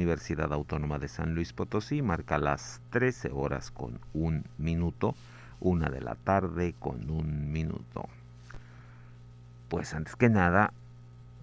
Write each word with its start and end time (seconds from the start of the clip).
Universidad 0.00 0.50
Autónoma 0.54 0.98
de 0.98 1.08
San 1.08 1.34
Luis 1.34 1.52
Potosí. 1.52 2.00
Marca 2.00 2.38
las 2.38 2.80
13 2.88 3.32
horas 3.34 3.70
con 3.70 4.00
un 4.14 4.44
minuto, 4.56 5.14
una 5.60 5.90
de 5.90 6.00
la 6.00 6.14
tarde 6.14 6.74
con 6.78 7.10
un 7.10 7.52
minuto. 7.52 8.08
Pues 9.68 9.92
antes 9.92 10.16
que 10.16 10.30
nada, 10.30 10.72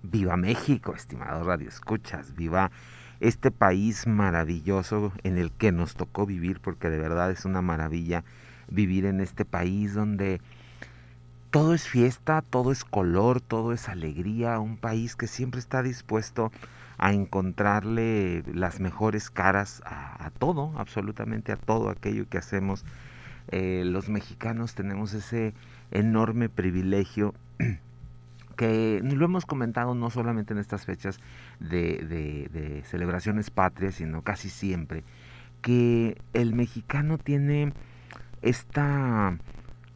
viva 0.02 0.38
México, 0.38 0.96
estimado 0.96 1.44
Radio 1.44 1.70
Escuchas, 1.70 2.36
viva 2.36 2.72
este 3.20 3.52
país 3.52 4.08
maravilloso 4.08 5.14
en 5.22 5.38
el 5.38 5.52
que 5.52 5.72
nos 5.72 5.94
tocó 5.94 6.26
vivir, 6.26 6.60
porque 6.60 6.90
de 6.90 6.98
verdad 6.98 7.30
es 7.30 7.46
una 7.46 7.62
maravilla 7.62 8.24
vivir 8.70 9.06
en 9.06 9.22
este 9.22 9.46
país 9.46 9.94
donde 9.94 10.42
todo 11.52 11.76
es 11.76 11.88
fiesta, 11.88 12.42
todo 12.42 12.72
es 12.72 12.84
color, 12.84 13.40
todo 13.40 13.72
es 13.72 13.88
alegría, 13.88 14.58
un 14.58 14.78
país 14.78 15.16
que 15.16 15.28
siempre 15.28 15.60
está 15.60 15.84
dispuesto 15.84 16.46
a 16.46 16.77
encontrarle 17.00 18.44
las 18.54 18.80
mejores 18.80 19.30
caras 19.30 19.82
a, 19.86 20.32
todo, 20.40 20.74
absolutamente 20.78 21.52
a 21.52 21.58
todo 21.58 21.90
aquello 21.90 22.28
que 22.28 22.38
hacemos. 22.38 22.84
Eh, 23.50 23.84
los 23.86 24.10
mexicanos 24.10 24.76
tenemos 24.76 25.14
ese 25.14 25.54
enorme 25.92 26.50
privilegio 26.50 27.34
que 28.58 29.00
lo 29.04 29.26
hemos 29.26 29.46
comentado 29.46 29.96
no 29.96 30.10
solamente 30.10 30.54
en 30.54 30.60
estas 30.60 30.86
fechas 30.86 31.20
de, 31.60 32.84
celebraciones 32.86 33.52
patrias, 33.52 33.96
sino 33.96 34.24
casi 34.24 34.50
siempre, 34.50 35.04
que 35.62 36.18
el 36.34 36.54
mexicano 36.54 37.18
tiene 37.18 37.72
esta 38.42 39.38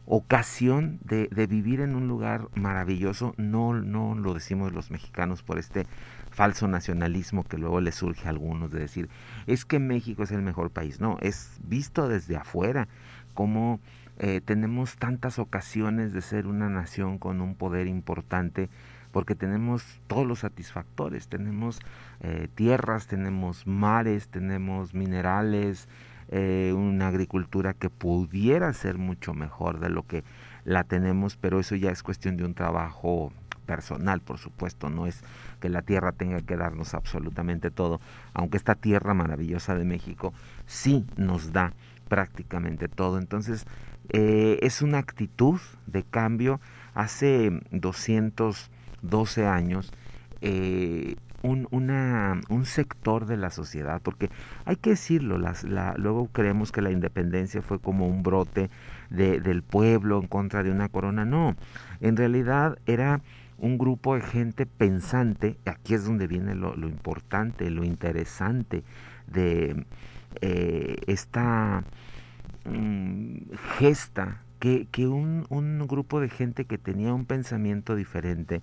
ocasión 0.06 0.98
de, 1.04 1.28
vivir 1.46 1.80
en 1.80 1.94
un 1.94 2.08
lugar 2.08 2.48
maravilloso, 2.54 3.34
no, 3.36 3.74
no 3.74 4.14
lo 4.14 4.34
decimos 4.34 4.72
los 4.72 4.90
mexicanos 4.90 5.42
por 5.42 5.58
este 5.58 5.86
falso 6.30 6.66
nacionalismo 6.66 7.44
que 7.44 7.58
luego 7.58 7.80
le 7.80 7.92
surge 7.92 8.26
a 8.26 8.30
algunos 8.30 8.70
de 8.70 8.80
decir, 8.80 9.08
es 9.46 9.64
que 9.64 9.78
México 9.78 10.22
es 10.22 10.32
el 10.32 10.42
mejor 10.42 10.70
país. 10.70 11.00
No, 11.00 11.18
es 11.20 11.58
visto 11.64 12.08
desde 12.08 12.36
afuera 12.36 12.88
como 13.34 13.80
eh, 14.18 14.40
tenemos 14.44 14.96
tantas 14.96 15.38
ocasiones 15.38 16.12
de 16.12 16.20
ser 16.20 16.46
una 16.46 16.68
nación 16.68 17.18
con 17.18 17.40
un 17.40 17.54
poder 17.54 17.86
importante 17.86 18.68
porque 19.10 19.34
tenemos 19.34 19.84
todos 20.06 20.26
los 20.26 20.40
satisfactores, 20.40 21.28
tenemos 21.28 21.80
eh, 22.20 22.48
tierras, 22.54 23.06
tenemos 23.06 23.66
mares, 23.66 24.28
tenemos 24.28 24.94
minerales, 24.94 25.86
eh, 26.34 26.72
una 26.74 27.08
agricultura 27.08 27.74
que 27.74 27.90
pudiera 27.90 28.72
ser 28.72 28.96
mucho 28.96 29.34
mejor 29.34 29.80
de 29.80 29.90
lo 29.90 30.06
que 30.06 30.24
la 30.64 30.82
tenemos, 30.82 31.36
pero 31.36 31.60
eso 31.60 31.76
ya 31.76 31.90
es 31.90 32.02
cuestión 32.02 32.38
de 32.38 32.44
un 32.44 32.54
trabajo 32.54 33.32
personal, 33.66 34.22
por 34.22 34.38
supuesto, 34.38 34.88
no 34.88 35.06
es 35.06 35.22
que 35.60 35.68
la 35.68 35.82
tierra 35.82 36.12
tenga 36.12 36.40
que 36.40 36.56
darnos 36.56 36.94
absolutamente 36.94 37.70
todo, 37.70 38.00
aunque 38.32 38.56
esta 38.56 38.74
tierra 38.74 39.12
maravillosa 39.12 39.74
de 39.74 39.84
México 39.84 40.32
sí 40.64 41.04
nos 41.18 41.52
da 41.52 41.74
prácticamente 42.08 42.88
todo. 42.88 43.18
Entonces, 43.18 43.66
eh, 44.08 44.58
es 44.62 44.80
una 44.80 44.98
actitud 44.98 45.60
de 45.86 46.02
cambio. 46.02 46.60
Hace 46.94 47.60
212 47.72 49.46
años, 49.46 49.92
eh, 50.40 51.16
un, 51.42 51.68
una, 51.70 52.40
un 52.48 52.64
sector 52.64 53.26
de 53.26 53.36
la 53.36 53.50
sociedad, 53.50 54.00
porque 54.02 54.30
hay 54.64 54.76
que 54.76 54.90
decirlo, 54.90 55.38
las, 55.38 55.64
la, 55.64 55.94
luego 55.96 56.28
creemos 56.28 56.72
que 56.72 56.82
la 56.82 56.90
independencia 56.90 57.62
fue 57.62 57.78
como 57.78 58.06
un 58.06 58.22
brote 58.22 58.70
de, 59.10 59.40
del 59.40 59.62
pueblo 59.62 60.20
en 60.20 60.28
contra 60.28 60.62
de 60.62 60.70
una 60.70 60.88
corona. 60.88 61.24
No, 61.24 61.56
en 62.00 62.16
realidad 62.16 62.78
era 62.86 63.20
un 63.58 63.78
grupo 63.78 64.16
de 64.16 64.22
gente 64.22 64.66
pensante, 64.66 65.56
aquí 65.66 65.94
es 65.94 66.04
donde 66.04 66.26
viene 66.26 66.54
lo, 66.54 66.74
importante, 66.88 67.70
lo 67.70 67.84
interesante 67.84 68.82
de 69.28 69.86
eh, 70.40 70.96
esta 71.06 71.84
mm, 72.64 73.36
gesta, 73.78 74.42
que, 74.58 74.86
que 74.90 75.08
un, 75.08 75.46
un, 75.48 75.86
grupo 75.88 76.20
de 76.20 76.28
gente 76.28 76.64
que 76.66 76.78
tenía 76.78 77.12
un 77.12 77.24
pensamiento 77.24 77.96
diferente 77.96 78.62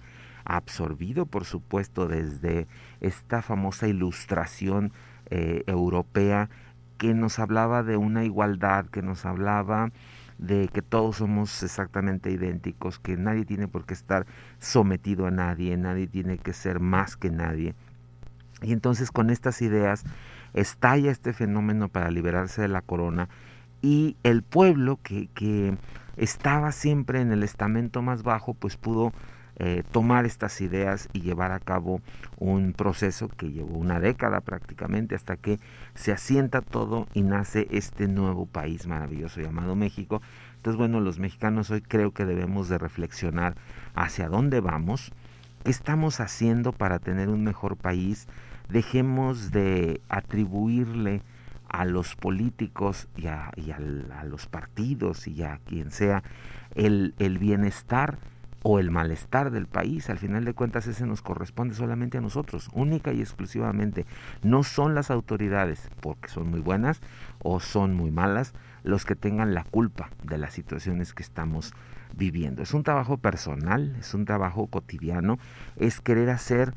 absorbido, 0.50 1.28
por 1.28 1.46
supuesto, 1.46 2.08
desde 2.08 2.68
esta 3.00 3.42
famosa 3.42 3.88
ilustración 3.88 4.92
eh, 5.30 5.64
europea 5.68 6.50
que 6.98 7.14
nos 7.14 7.40
hablaba 7.40 7.84
de 7.84 7.96
una 7.96 8.26
igualdad, 8.26 8.88
que 8.88 9.02
nos 9.02 9.26
hablaba 9.26 9.92
de 10.40 10.68
que 10.68 10.82
todos 10.82 11.18
somos 11.18 11.64
exactamente 11.64 12.32
idénticos, 12.32 12.98
que 12.98 13.16
nadie 13.16 13.46
tiene 13.46 13.68
por 13.68 13.86
qué 13.86 13.94
estar 13.94 14.26
sometido 14.58 15.28
a 15.28 15.32
nadie, 15.32 15.78
nadie 15.78 16.08
tiene 16.08 16.38
que 16.38 16.54
ser 16.54 16.80
más 16.80 17.16
que 17.16 17.30
nadie. 17.30 17.76
Y 18.62 18.74
entonces 18.74 19.12
con 19.12 19.30
estas 19.30 19.62
ideas 19.62 20.04
estalla 20.54 21.12
este 21.12 21.32
fenómeno 21.32 21.90
para 21.90 22.10
liberarse 22.10 22.64
de 22.64 22.70
la 22.70 22.82
corona 22.82 23.30
y 23.82 24.18
el 24.24 24.42
pueblo 24.42 25.00
que, 25.04 25.30
que 25.34 25.78
estaba 26.18 26.72
siempre 26.72 27.22
en 27.22 27.32
el 27.32 27.44
estamento 27.44 28.02
más 28.02 28.24
bajo, 28.24 28.54
pues 28.56 28.78
pudo 28.78 29.14
eh, 29.62 29.84
tomar 29.92 30.26
estas 30.26 30.62
ideas 30.62 31.10
y 31.12 31.20
llevar 31.20 31.52
a 31.52 31.60
cabo 31.60 32.00
un 32.38 32.72
proceso 32.72 33.28
que 33.28 33.52
llevó 33.52 33.78
una 33.78 34.00
década 34.00 34.40
prácticamente 34.40 35.16
hasta 35.16 35.36
que 35.36 35.60
se 35.96 36.14
asienta 36.14 36.62
todo 36.62 37.10
y 37.14 37.24
nace 37.24 37.68
este 37.72 38.08
nuevo 38.08 38.46
país 38.46 38.88
maravilloso 38.88 39.42
llamado 39.42 39.76
México. 39.76 40.22
Entonces, 40.56 40.78
bueno, 40.78 41.02
los 41.02 41.20
mexicanos 41.20 41.72
hoy 41.72 41.82
creo 41.82 42.14
que 42.14 42.24
debemos 42.24 42.70
de 42.70 42.78
reflexionar 42.78 43.56
hacia 43.96 44.30
dónde 44.30 44.62
vamos, 44.62 45.12
qué 45.66 45.72
estamos 45.72 46.22
haciendo 46.22 46.72
para 46.72 47.00
tener 47.00 47.28
un 47.28 47.44
mejor 47.44 47.76
país, 47.76 48.30
dejemos 48.70 49.52
de 49.52 50.00
atribuirle 50.08 51.22
a 51.68 51.84
los 51.84 52.16
políticos 52.16 53.10
y 53.18 53.28
a, 53.28 53.52
los 54.24 54.48
partidos 54.48 55.28
y 55.28 55.44
a 55.44 55.60
quien 55.66 55.92
sea 55.92 56.24
el, 56.76 57.14
el 57.20 57.40
bienestar 57.40 58.20
o 58.64 58.80
el 58.80 58.92
malestar 58.92 59.52
del 59.52 59.68
país. 59.68 60.10
Al 60.10 60.18
final 60.18 60.46
de 60.46 60.54
cuentas 60.54 60.88
ese 60.88 61.06
nos 61.06 61.22
corresponde 61.22 61.76
solamente 61.76 62.18
a 62.18 62.22
nosotros, 62.22 62.70
única 62.74 63.14
y 63.14 63.22
exclusivamente. 63.22 64.06
No 64.44 64.64
son 64.64 64.96
las 64.96 65.12
autoridades, 65.12 65.90
porque 66.02 66.30
son 66.30 66.50
muy 66.50 66.60
buenas 66.60 67.02
o 67.42 67.60
son 67.60 67.94
muy 67.94 68.12
malas, 68.12 68.54
los 68.84 69.06
que 69.06 69.16
tengan 69.16 69.54
la 69.54 69.64
culpa 69.64 70.10
de 70.24 70.38
las 70.38 70.54
situaciones 70.54 71.14
que 71.14 71.24
estamos 71.24 71.74
viviendo. 72.16 72.64
Es 72.64 72.74
un 72.74 72.84
trabajo 72.84 73.18
personal, 73.18 73.96
es 74.00 74.14
un 74.14 74.26
trabajo 74.26 74.68
cotidiano, 74.68 75.38
es 75.78 76.02
querer 76.02 76.30
hacer 76.30 76.74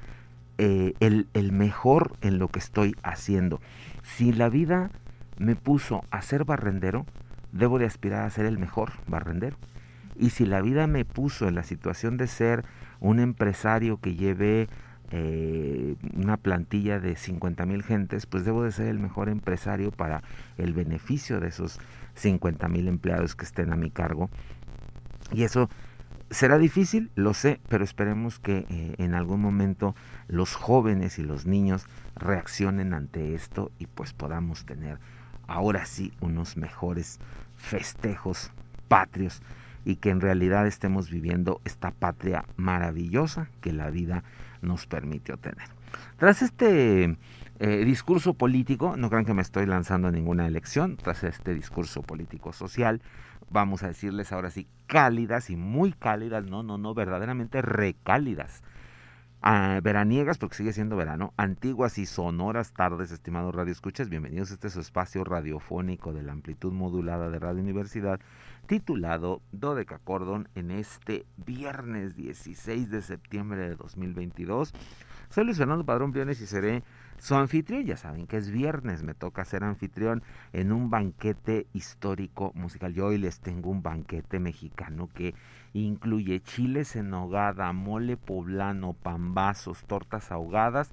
eh, 0.58 0.94
el, 1.00 1.28
el 1.32 1.52
mejor 1.52 2.16
en 2.20 2.38
lo 2.38 2.48
que 2.48 2.58
estoy 2.58 2.94
haciendo. 3.02 3.60
Si 4.02 4.32
la 4.32 4.48
vida 4.48 4.90
me 5.38 5.56
puso 5.56 6.04
a 6.10 6.22
ser 6.22 6.44
barrendero, 6.44 7.06
debo 7.52 7.78
de 7.78 7.86
aspirar 7.86 8.24
a 8.24 8.30
ser 8.30 8.46
el 8.46 8.58
mejor 8.58 8.92
barrendero. 9.06 9.56
Y 10.16 10.30
si 10.30 10.46
la 10.46 10.60
vida 10.60 10.86
me 10.86 11.04
puso 11.04 11.48
en 11.48 11.54
la 11.54 11.62
situación 11.62 12.16
de 12.16 12.26
ser 12.26 12.64
un 13.00 13.18
empresario 13.18 13.98
que 13.98 14.14
lleve 14.14 14.68
eh, 15.10 15.96
una 16.14 16.36
plantilla 16.36 16.98
de 16.98 17.16
50 17.16 17.66
mil 17.66 17.82
gentes, 17.82 18.26
pues 18.26 18.44
debo 18.44 18.62
de 18.62 18.72
ser 18.72 18.88
el 18.88 18.98
mejor 18.98 19.28
empresario 19.28 19.90
para 19.90 20.22
el 20.58 20.72
beneficio 20.72 21.40
de 21.40 21.48
esos 21.48 21.80
50 22.14 22.68
mil 22.68 22.88
empleados 22.88 23.34
que 23.34 23.44
estén 23.44 23.72
a 23.72 23.76
mi 23.76 23.90
cargo. 23.90 24.30
Y 25.32 25.44
eso 25.44 25.68
será 26.30 26.58
difícil, 26.58 27.10
lo 27.14 27.34
sé, 27.34 27.60
pero 27.68 27.84
esperemos 27.84 28.38
que 28.38 28.66
eh, 28.70 28.94
en 28.98 29.14
algún 29.14 29.40
momento 29.40 29.94
los 30.28 30.54
jóvenes 30.54 31.18
y 31.18 31.22
los 31.22 31.46
niños 31.46 31.84
reaccionen 32.16 32.94
ante 32.94 33.34
esto 33.34 33.70
y 33.78 33.86
pues 33.86 34.14
podamos 34.14 34.64
tener 34.64 34.98
ahora 35.46 35.84
sí 35.84 36.12
unos 36.20 36.56
mejores 36.56 37.18
festejos 37.56 38.50
patrios 38.88 39.42
y 39.84 39.96
que 39.96 40.10
en 40.10 40.20
realidad 40.20 40.66
estemos 40.66 41.10
viviendo 41.10 41.60
esta 41.64 41.90
patria 41.90 42.44
maravillosa 42.56 43.48
que 43.60 43.72
la 43.72 43.90
vida 43.90 44.24
nos 44.60 44.86
permitió 44.86 45.36
tener. 45.36 45.68
Tras 46.16 46.42
este 46.42 47.16
eh, 47.58 47.84
discurso 47.84 48.34
político, 48.34 48.96
no 48.96 49.10
crean 49.10 49.24
que 49.24 49.34
me 49.34 49.42
estoy 49.42 49.66
lanzando 49.66 50.08
a 50.08 50.12
ninguna 50.12 50.46
elección, 50.46 50.96
tras 50.96 51.24
este 51.24 51.54
discurso 51.54 52.02
político 52.02 52.52
social, 52.52 53.02
vamos 53.50 53.82
a 53.82 53.88
decirles 53.88 54.32
ahora 54.32 54.50
sí 54.50 54.66
cálidas 54.86 55.50
y 55.50 55.56
muy 55.56 55.92
cálidas, 55.92 56.44
no, 56.44 56.62
no, 56.62 56.78
no, 56.78 56.94
verdaderamente 56.94 57.60
recálidas 57.60 58.62
veraniegas, 59.82 60.38
porque 60.38 60.56
sigue 60.56 60.72
siendo 60.72 60.96
verano, 60.96 61.34
antiguas 61.36 61.98
y 61.98 62.06
sonoras 62.06 62.72
tardes, 62.72 63.10
estimados 63.10 63.54
radioescuchas, 63.54 64.08
bienvenidos 64.08 64.50
a 64.50 64.54
este 64.54 64.70
su 64.70 64.80
espacio 64.80 65.24
radiofónico 65.24 66.12
de 66.12 66.22
la 66.22 66.32
amplitud 66.32 66.72
modulada 66.72 67.28
de 67.28 67.40
Radio 67.40 67.60
Universidad, 67.60 68.20
titulado 68.66 69.42
Dodeca 69.52 69.98
Cordon, 69.98 70.48
en 70.54 70.70
este 70.70 71.26
viernes 71.36 72.16
16 72.16 72.90
de 72.90 73.02
septiembre 73.02 73.60
de 73.68 73.76
2022. 73.76 74.72
Soy 75.30 75.44
Luis 75.44 75.58
Fernando 75.58 75.84
Padrón 75.84 76.12
Briones 76.12 76.40
y 76.40 76.46
seré 76.46 76.82
su 77.18 77.34
anfitrión. 77.34 77.84
Ya 77.84 77.96
saben 77.96 78.26
que 78.26 78.36
es 78.36 78.50
viernes, 78.50 79.02
me 79.02 79.14
toca 79.14 79.44
ser 79.44 79.64
anfitrión 79.64 80.22
en 80.52 80.72
un 80.72 80.90
banquete 80.90 81.66
histórico 81.72 82.52
musical. 82.54 82.92
Yo 82.94 83.06
hoy 83.06 83.18
les 83.18 83.40
tengo 83.40 83.70
un 83.70 83.82
banquete 83.82 84.38
mexicano 84.40 85.08
que 85.12 85.34
Incluye 85.74 86.40
chiles 86.40 86.96
en 86.96 87.10
nogada, 87.10 87.72
mole 87.72 88.18
poblano, 88.18 88.92
pambazos, 88.92 89.84
tortas 89.84 90.30
ahogadas, 90.30 90.90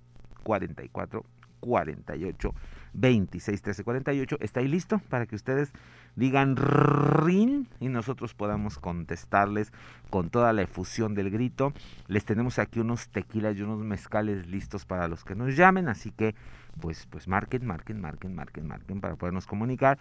44, 0.43 1.25
48, 1.59 2.53
261348, 2.93 4.37
está 4.39 4.59
ahí 4.59 4.67
listo 4.67 4.99
para 5.09 5.25
que 5.25 5.35
ustedes 5.35 5.73
digan 6.15 6.55
rin 6.55 7.67
y 7.79 7.89
nosotros 7.89 8.33
podamos 8.33 8.79
contestarles 8.79 9.73
con 10.09 10.29
toda 10.29 10.53
la 10.53 10.61
efusión 10.61 11.13
del 11.13 11.29
grito. 11.29 11.73
Les 12.07 12.25
tenemos 12.25 12.59
aquí 12.59 12.79
unos 12.79 13.09
tequilas 13.09 13.57
y 13.57 13.63
unos 13.63 13.79
mezcales 13.79 14.47
listos 14.47 14.85
para 14.85 15.07
los 15.07 15.23
que 15.23 15.35
nos 15.35 15.55
llamen, 15.55 15.89
así 15.89 16.11
que 16.11 16.35
pues 16.79 17.07
pues 17.07 17.27
marquen, 17.27 17.65
marquen, 17.65 18.01
marquen, 18.01 18.35
marquen, 18.35 18.67
marquen 18.67 19.01
para 19.01 19.15
podernos 19.15 19.47
comunicar. 19.47 19.97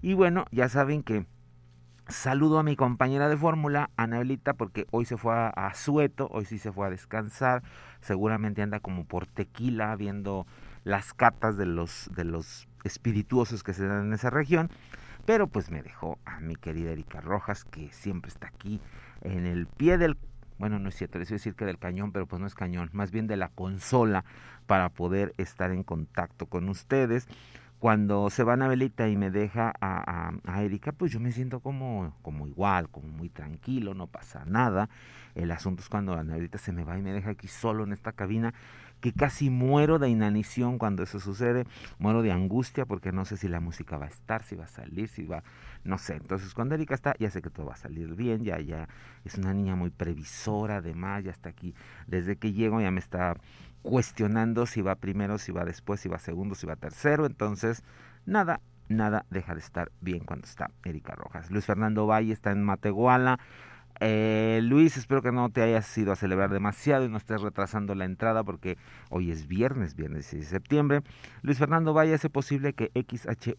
Y 0.00 0.14
bueno, 0.14 0.44
ya 0.50 0.68
saben 0.68 1.02
que 1.02 1.26
saludo 2.08 2.58
a 2.58 2.62
mi 2.62 2.76
compañera 2.76 3.28
de 3.28 3.36
fórmula, 3.36 3.90
Anabelita, 3.96 4.54
porque 4.54 4.86
hoy 4.90 5.04
se 5.04 5.16
fue 5.16 5.34
a, 5.34 5.48
a, 5.48 5.74
Sueto, 5.74 6.28
hoy 6.30 6.44
sí 6.44 6.58
se 6.58 6.72
fue 6.72 6.86
a 6.86 6.90
descansar, 6.90 7.62
seguramente 8.00 8.62
anda 8.62 8.80
como 8.80 9.04
por 9.04 9.26
tequila 9.26 9.94
viendo 9.96 10.46
las 10.84 11.12
catas 11.12 11.56
de 11.56 11.66
los 11.66 12.10
de 12.14 12.24
los 12.24 12.68
espirituosos 12.84 13.62
que 13.62 13.74
se 13.74 13.86
dan 13.86 14.06
en 14.06 14.12
esa 14.12 14.30
región. 14.30 14.70
Pero 15.26 15.46
pues 15.46 15.70
me 15.70 15.82
dejó 15.82 16.18
a 16.24 16.40
mi 16.40 16.56
querida 16.56 16.90
Erika 16.90 17.20
Rojas, 17.20 17.64
que 17.64 17.92
siempre 17.92 18.30
está 18.30 18.46
aquí 18.46 18.80
en 19.20 19.44
el 19.44 19.66
pie 19.66 19.98
del, 19.98 20.16
bueno, 20.58 20.78
no 20.78 20.88
es 20.88 20.96
cierto, 20.96 21.18
les 21.18 21.28
voy 21.28 21.34
a 21.34 21.38
decir 21.38 21.54
que 21.54 21.64
del 21.64 21.78
cañón, 21.78 22.12
pero 22.12 22.26
pues 22.26 22.40
no 22.40 22.46
es 22.46 22.54
cañón, 22.54 22.90
más 22.92 23.10
bien 23.10 23.26
de 23.26 23.36
la 23.36 23.48
consola 23.48 24.24
para 24.66 24.88
poder 24.90 25.34
estar 25.38 25.70
en 25.70 25.82
contacto 25.82 26.46
con 26.46 26.68
ustedes. 26.68 27.28
Cuando 27.78 28.28
se 28.28 28.42
va 28.42 28.54
Anabelita 28.54 29.08
y 29.08 29.16
me 29.16 29.30
deja 29.30 29.72
a, 29.80 30.32
a, 30.44 30.62
Erika, 30.64 30.90
pues 30.90 31.12
yo 31.12 31.20
me 31.20 31.30
siento 31.30 31.60
como, 31.60 32.12
como 32.22 32.48
igual, 32.48 32.88
como 32.90 33.06
muy 33.06 33.28
tranquilo, 33.28 33.94
no 33.94 34.08
pasa 34.08 34.44
nada. 34.46 34.88
El 35.36 35.52
asunto 35.52 35.82
es 35.82 35.88
cuando 35.88 36.14
Anabelita 36.14 36.58
se 36.58 36.72
me 36.72 36.82
va 36.82 36.98
y 36.98 37.02
me 37.02 37.12
deja 37.12 37.30
aquí 37.30 37.46
solo 37.46 37.84
en 37.84 37.92
esta 37.92 38.10
cabina 38.10 38.52
que 39.00 39.12
casi 39.12 39.50
muero 39.50 39.98
de 39.98 40.08
inanición 40.08 40.78
cuando 40.78 41.02
eso 41.02 41.20
sucede, 41.20 41.66
muero 41.98 42.22
de 42.22 42.32
angustia 42.32 42.84
porque 42.84 43.12
no 43.12 43.24
sé 43.24 43.36
si 43.36 43.48
la 43.48 43.60
música 43.60 43.98
va 43.98 44.06
a 44.06 44.08
estar, 44.08 44.42
si 44.42 44.56
va 44.56 44.64
a 44.64 44.68
salir, 44.68 45.08
si 45.08 45.24
va, 45.24 45.42
no 45.84 45.98
sé. 45.98 46.16
Entonces 46.16 46.54
cuando 46.54 46.74
Erika 46.74 46.94
está, 46.94 47.14
ya 47.18 47.30
sé 47.30 47.42
que 47.42 47.50
todo 47.50 47.66
va 47.66 47.74
a 47.74 47.76
salir 47.76 48.14
bien, 48.14 48.44
ya, 48.44 48.58
ya 48.60 48.88
es 49.24 49.36
una 49.36 49.54
niña 49.54 49.76
muy 49.76 49.90
previsora, 49.90 50.76
además, 50.76 51.24
ya 51.24 51.30
está 51.30 51.48
aquí, 51.48 51.74
desde 52.06 52.36
que 52.36 52.52
llego 52.52 52.80
ya 52.80 52.90
me 52.90 53.00
está 53.00 53.36
cuestionando 53.82 54.66
si 54.66 54.82
va 54.82 54.96
primero, 54.96 55.38
si 55.38 55.52
va 55.52 55.64
después, 55.64 56.00
si 56.00 56.08
va 56.08 56.18
segundo, 56.18 56.54
si 56.54 56.66
va 56.66 56.76
tercero, 56.76 57.26
entonces 57.26 57.84
nada, 58.26 58.60
nada 58.88 59.24
deja 59.30 59.54
de 59.54 59.60
estar 59.60 59.92
bien 60.00 60.24
cuando 60.24 60.46
está 60.46 60.70
Erika 60.84 61.14
Rojas. 61.14 61.50
Luis 61.50 61.64
Fernando 61.64 62.06
Valle 62.06 62.32
está 62.32 62.50
en 62.50 62.64
Matehuala, 62.64 63.38
Eh, 64.00 64.60
Luis, 64.62 64.96
espero 64.96 65.22
que 65.22 65.32
no 65.32 65.50
te 65.50 65.62
hayas 65.62 65.96
ido 65.98 66.12
a 66.12 66.16
celebrar 66.16 66.50
demasiado 66.50 67.04
y 67.04 67.08
no 67.08 67.16
estés 67.16 67.40
retrasando 67.40 67.94
la 67.94 68.04
entrada 68.04 68.44
porque 68.44 68.78
hoy 69.10 69.30
es 69.30 69.48
viernes, 69.48 69.94
viernes 69.96 70.26
6 70.26 70.44
de 70.44 70.48
septiembre. 70.48 71.02
Luis 71.42 71.58
Fernando, 71.58 71.92
vaya, 71.92 72.14
hace 72.14 72.30
posible 72.30 72.72
que 72.74 72.90
XHUASMFM 72.94 73.52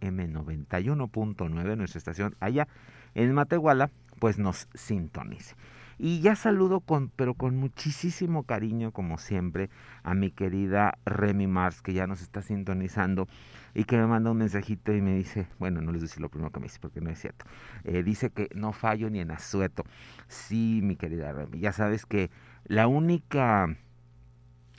91.9, 0.00 1.76
nuestra 1.76 1.98
estación 1.98 2.36
allá 2.40 2.68
en 3.14 3.32
Matehuala, 3.32 3.90
pues 4.18 4.38
nos 4.38 4.68
sintonice. 4.74 5.54
Y 5.98 6.20
ya 6.20 6.34
saludo 6.34 6.80
con, 6.80 7.08
pero 7.08 7.34
con 7.34 7.56
muchísimo 7.56 8.42
cariño, 8.42 8.90
como 8.90 9.16
siempre, 9.16 9.70
a 10.02 10.14
mi 10.14 10.30
querida 10.30 10.98
Remy 11.06 11.46
Mars, 11.46 11.82
que 11.82 11.92
ya 11.92 12.06
nos 12.06 12.20
está 12.20 12.42
sintonizando 12.42 13.28
y 13.74 13.84
que 13.84 13.96
me 13.96 14.06
manda 14.06 14.30
un 14.30 14.38
mensajito 14.38 14.94
y 14.94 15.00
me 15.02 15.16
dice, 15.16 15.48
bueno, 15.58 15.80
no 15.80 15.92
les 15.92 16.02
decir 16.02 16.20
lo 16.20 16.28
primero 16.28 16.50
que 16.50 16.60
me 16.60 16.66
dice 16.66 16.78
porque 16.80 17.00
no 17.00 17.10
es 17.10 17.18
cierto. 17.18 17.44
Eh, 17.84 18.02
dice 18.02 18.30
que 18.30 18.48
no 18.54 18.72
fallo 18.72 19.10
ni 19.10 19.20
en 19.20 19.30
asueto. 19.30 19.84
Sí, 20.28 20.80
mi 20.82 20.96
querida 20.96 21.32
Remy, 21.32 21.58
ya 21.58 21.72
sabes 21.72 22.06
que 22.06 22.30
la 22.66 22.86
única 22.86 23.76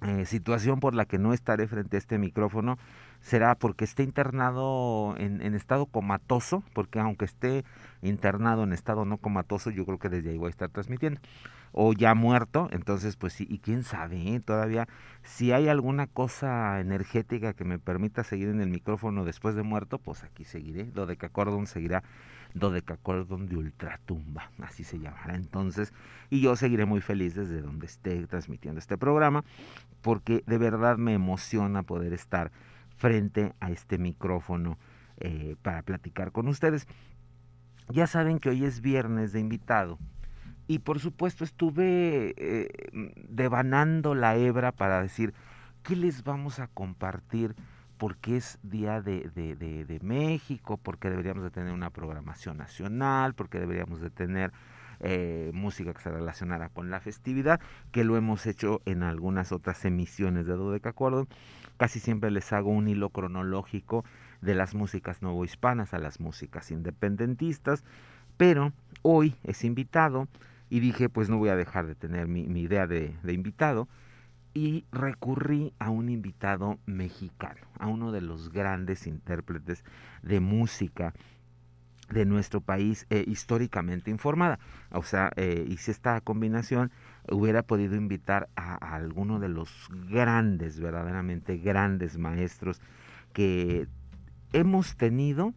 eh, 0.02 0.26
situación 0.26 0.80
por 0.80 0.94
la 0.94 1.06
que 1.06 1.18
no 1.18 1.34
estaré 1.34 1.68
frente 1.68 1.98
a 1.98 2.00
este 2.00 2.18
micrófono 2.18 2.78
será 3.22 3.56
porque 3.56 3.86
esté 3.86 4.04
internado 4.04 5.16
en, 5.18 5.42
estado 5.56 5.88
comatoso, 5.88 6.64
porque 6.74 7.00
aunque 7.00 7.26
esté 7.26 7.66
internado 8.02 8.64
en 8.64 8.72
estado 8.72 9.04
no 9.06 9.18
comatoso, 9.18 9.72
yo 9.72 9.86
creo 9.86 9.98
que 9.98 10.10
desde 10.10 10.30
ahí 10.30 10.38
voy 10.38 10.48
a 10.48 10.50
estar 10.52 10.70
transmitiendo. 10.70 11.20
O 11.78 11.92
ya 11.92 12.16
muerto, 12.16 12.70
entonces 12.72 13.18
pues 13.18 13.34
sí, 13.34 13.46
y 13.50 13.60
quién 13.60 13.84
sabe, 13.84 14.34
¿eh? 14.34 14.40
todavía 14.40 14.88
si 15.24 15.52
hay 15.52 15.68
alguna 15.68 16.08
cosa 16.08 16.80
energética 16.80 17.54
que 17.54 17.66
me 17.66 17.80
permita 17.80 18.24
seguir 18.24 18.48
en 18.48 18.62
el 18.62 18.70
micrófono 18.70 19.26
después 19.26 19.56
de 19.56 19.64
muerto, 19.64 19.98
pues 19.98 20.24
aquí 20.24 20.46
seguiré. 20.46 20.90
Lo 20.94 21.06
de 21.06 21.18
Cacordon 21.18 21.68
seguirá 21.68 22.02
Dodecacordon 22.54 23.48
de 23.48 23.58
Ultratumba, 23.58 24.52
así 24.62 24.86
se 24.86 25.00
llamará 25.00 25.36
entonces, 25.36 25.94
y 26.30 26.40
yo 26.40 26.56
seguiré 26.56 26.86
muy 26.86 27.02
feliz 27.02 27.36
desde 27.36 27.62
donde 27.62 27.86
esté 27.86 28.26
transmitiendo 28.28 28.80
este 28.80 28.98
programa, 28.98 29.44
porque 30.02 30.44
de 30.48 30.58
verdad 30.58 30.98
me 30.98 31.14
emociona 31.14 31.84
poder 31.84 32.14
estar 32.14 32.52
frente 32.96 33.54
a 33.60 33.72
este 33.72 33.98
micrófono 33.98 34.78
eh, 35.18 35.56
para 35.62 35.82
platicar 35.82 36.32
con 36.32 36.48
ustedes. 36.48 36.88
Ya 37.90 38.08
saben 38.08 38.40
que 38.40 38.50
hoy 38.50 38.64
es 38.64 38.82
viernes 38.82 39.34
de 39.34 39.42
invitado 39.42 40.00
y 40.68 40.80
por 40.80 41.00
supuesto 41.00 41.44
estuve 41.44 42.34
eh, 42.38 42.70
devanando 43.30 44.16
la 44.16 44.36
hebra 44.36 44.72
para 44.72 45.02
decir 45.02 45.34
qué 45.84 45.96
les 45.96 46.24
vamos 46.24 46.60
a 46.60 46.68
compartir 46.68 47.56
porque 47.98 48.38
es 48.38 48.60
Día 48.62 49.02
de, 49.02 49.30
de, 49.36 49.56
de, 49.56 50.00
México, 50.02 50.78
porque 50.78 51.10
deberíamos 51.10 51.44
de 51.44 51.52
tener 51.52 51.74
una 51.74 51.90
programación 51.92 52.58
nacional, 52.58 53.34
porque 53.34 53.60
deberíamos 53.60 54.02
de 54.02 54.10
tener 54.10 54.52
eh, 55.00 55.52
música 55.54 55.94
que 55.94 56.02
se 56.02 56.12
relacionara 56.12 56.70
con 56.70 56.90
la 56.90 57.00
festividad, 57.00 57.62
que 57.92 58.04
lo 58.04 58.18
hemos 58.18 58.46
hecho 58.46 58.82
en 58.86 59.04
algunas 59.04 59.52
otras 59.52 59.86
emisiones 59.86 60.46
de 60.46 60.54
Dodeca 60.54 60.90
Acordon. 60.90 61.28
Casi 61.78 62.00
siempre 62.00 62.32
les 62.32 62.52
hago 62.54 62.70
un 62.70 62.88
hilo 62.88 63.10
cronológico 63.10 64.04
de 64.42 64.56
las 64.56 64.76
músicas 64.76 65.22
novohispanas 65.22 65.94
a 65.94 66.00
las 66.00 66.20
músicas 66.20 66.72
independentistas, 66.72 67.84
pero 68.38 68.74
hoy 69.02 69.36
es 69.44 69.64
invitado 69.64 70.28
y 70.76 70.82
dije 70.82 71.08
pues 71.08 71.30
no 71.30 71.38
voy 71.38 71.48
a 71.48 71.56
dejar 71.56 71.88
de 71.88 71.96
tener 71.96 72.28
mi, 72.28 72.42
idea 72.60 72.86
de, 72.86 73.16
invitado 73.30 73.88
y 74.54 74.84
recurrí 74.92 75.72
a 75.80 75.90
un 75.90 76.10
invitado 76.10 76.80
mexicano, 76.86 77.62
a 77.80 77.88
uno 77.88 78.12
de 78.12 78.20
los 78.20 78.52
grandes 78.52 79.08
intérpretes 79.08 79.86
de 80.22 80.42
música 80.42 81.14
de 82.10 82.26
nuestro 82.26 82.60
país 82.60 83.08
eh, 83.10 83.24
históricamente 83.26 84.12
informada. 84.12 84.60
O 84.92 85.04
sea, 85.04 85.32
eh, 85.38 85.66
hice 85.66 85.92
esta 85.92 86.20
combinación, 86.20 86.92
hubiera 87.32 87.62
podido 87.62 87.96
invitar 87.96 88.50
a, 88.58 88.76
alguno 88.76 89.40
de 89.40 89.48
los 89.48 89.88
grandes, 90.10 90.82
verdaderamente 90.82 91.58
grandes 91.58 92.18
maestros 92.18 92.82
que 93.32 93.88
hemos 94.52 94.98
tenido, 94.98 95.54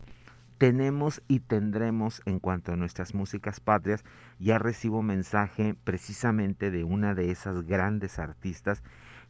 tenemos 0.59 1.23
y 1.29 1.41
tendremos 1.41 2.21
en 2.27 2.41
cuanto 2.41 2.73
a 2.73 2.77
nuestras 2.77 3.15
músicas 3.15 3.61
patrias. 3.61 4.05
Ya 4.38 4.59
recibo 4.59 5.03
mensaje 5.03 5.75
precisamente 5.85 6.71
de 6.71 6.85
una 6.85 7.15
de 7.15 7.31
esas 7.31 7.62
grandes 7.62 8.19
artistas 8.19 8.83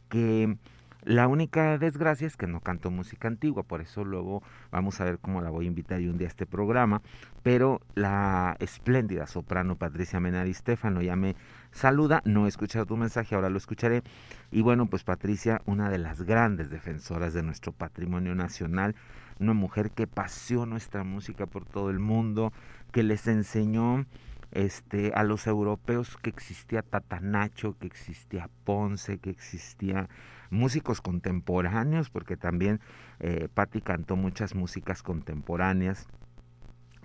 que 0.09 0.57
la 1.03 1.29
única 1.29 1.77
desgracia 1.77 2.27
es 2.27 2.35
que 2.35 2.45
no 2.45 2.59
canto 2.59 2.91
música 2.91 3.29
antigua, 3.29 3.63
por 3.63 3.79
eso 3.79 4.03
luego 4.03 4.43
vamos 4.69 4.99
a 4.99 5.05
ver 5.05 5.17
cómo 5.19 5.39
la 5.39 5.49
voy 5.49 5.63
a 5.63 5.69
invitar 5.69 6.01
yo 6.01 6.11
un 6.11 6.17
día 6.17 6.27
a 6.27 6.29
este 6.29 6.45
programa. 6.45 7.01
Pero 7.41 7.79
la 7.95 8.57
espléndida 8.59 9.25
soprano 9.25 9.77
Patricia 9.77 10.19
Menari 10.19 10.53
Stefano 10.53 11.01
ya 11.01 11.15
me 11.15 11.37
saluda. 11.71 12.21
No 12.25 12.45
he 12.45 12.49
escuchado 12.49 12.85
tu 12.85 12.97
mensaje, 12.97 13.33
ahora 13.33 13.49
lo 13.49 13.57
escucharé. 13.57 14.03
Y 14.51 14.61
bueno, 14.61 14.87
pues 14.87 15.05
Patricia, 15.05 15.61
una 15.65 15.89
de 15.89 15.99
las 15.99 16.23
grandes 16.23 16.69
defensoras 16.69 17.33
de 17.33 17.43
nuestro 17.43 17.71
patrimonio 17.71 18.35
nacional, 18.35 18.93
una 19.39 19.53
mujer 19.53 19.91
que 19.91 20.07
paseó 20.07 20.65
nuestra 20.65 21.03
música 21.03 21.45
por 21.45 21.65
todo 21.65 21.89
el 21.89 21.99
mundo, 21.99 22.51
que 22.91 23.03
les 23.03 23.27
enseñó 23.27 24.05
este, 24.51 25.11
a 25.13 25.23
los 25.23 25.47
europeos 25.47 26.17
que 26.17 26.29
existía 26.29 26.81
Tatanacho, 26.81 27.77
que 27.77 27.87
existía 27.87 28.49
Ponce, 28.63 29.19
que 29.19 29.29
existía 29.29 30.09
músicos 30.49 31.01
contemporáneos, 31.01 32.09
porque 32.09 32.35
también 32.35 32.79
eh, 33.19 33.47
Patti 33.53 33.81
cantó 33.81 34.15
muchas 34.15 34.55
músicas 34.55 35.03
contemporáneas 35.03 36.07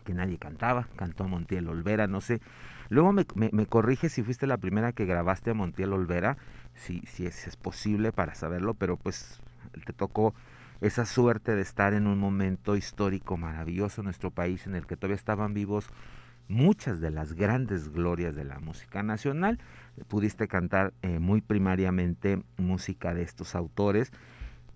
que 0.04 0.14
nadie 0.14 0.38
cantaba, 0.38 0.88
cantó 0.96 1.24
a 1.24 1.28
Montiel 1.28 1.68
Olvera, 1.68 2.06
no 2.06 2.20
sé. 2.20 2.40
Luego 2.90 3.12
me, 3.12 3.24
me, 3.34 3.66
corrige 3.66 4.10
si 4.10 4.22
fuiste 4.22 4.46
la 4.46 4.58
primera 4.58 4.92
que 4.92 5.06
grabaste 5.06 5.50
a 5.50 5.54
Montiel 5.54 5.92
Olvera, 5.92 6.36
si, 6.74 7.00
si 7.06 7.26
es, 7.26 7.46
es 7.46 7.56
posible 7.56 8.12
para 8.12 8.34
saberlo, 8.34 8.74
pero 8.74 8.96
pues 8.98 9.40
te 9.86 9.92
tocó 9.92 10.34
esa 10.81 11.07
suerte 11.07 11.54
de 11.54 11.62
estar 11.62 11.95
en 11.95 12.07
un 12.07 12.19
momento 12.19 12.76
histórico 12.76 13.37
maravilloso 13.37 14.00
en 14.00 14.07
nuestro 14.07 14.31
país 14.31 14.66
en 14.66 14.75
el 14.75 14.87
que 14.87 14.97
todavía 14.97 15.16
estaban 15.16 15.54
vivos 15.54 15.87
muchas 16.49 17.00
de 17.00 17.11
las 17.11 17.33
grandes 17.35 17.90
glorias 17.90 18.35
de 18.35 18.45
la 18.45 18.59
música 18.59 19.02
nacional. 19.02 19.59
Pudiste 20.09 20.49
cantar 20.49 20.93
eh, 21.02 21.19
muy 21.19 21.40
primariamente 21.40 22.43
música 22.57 23.14
de 23.14 23.23
estos 23.23 23.54
autores 23.54 24.12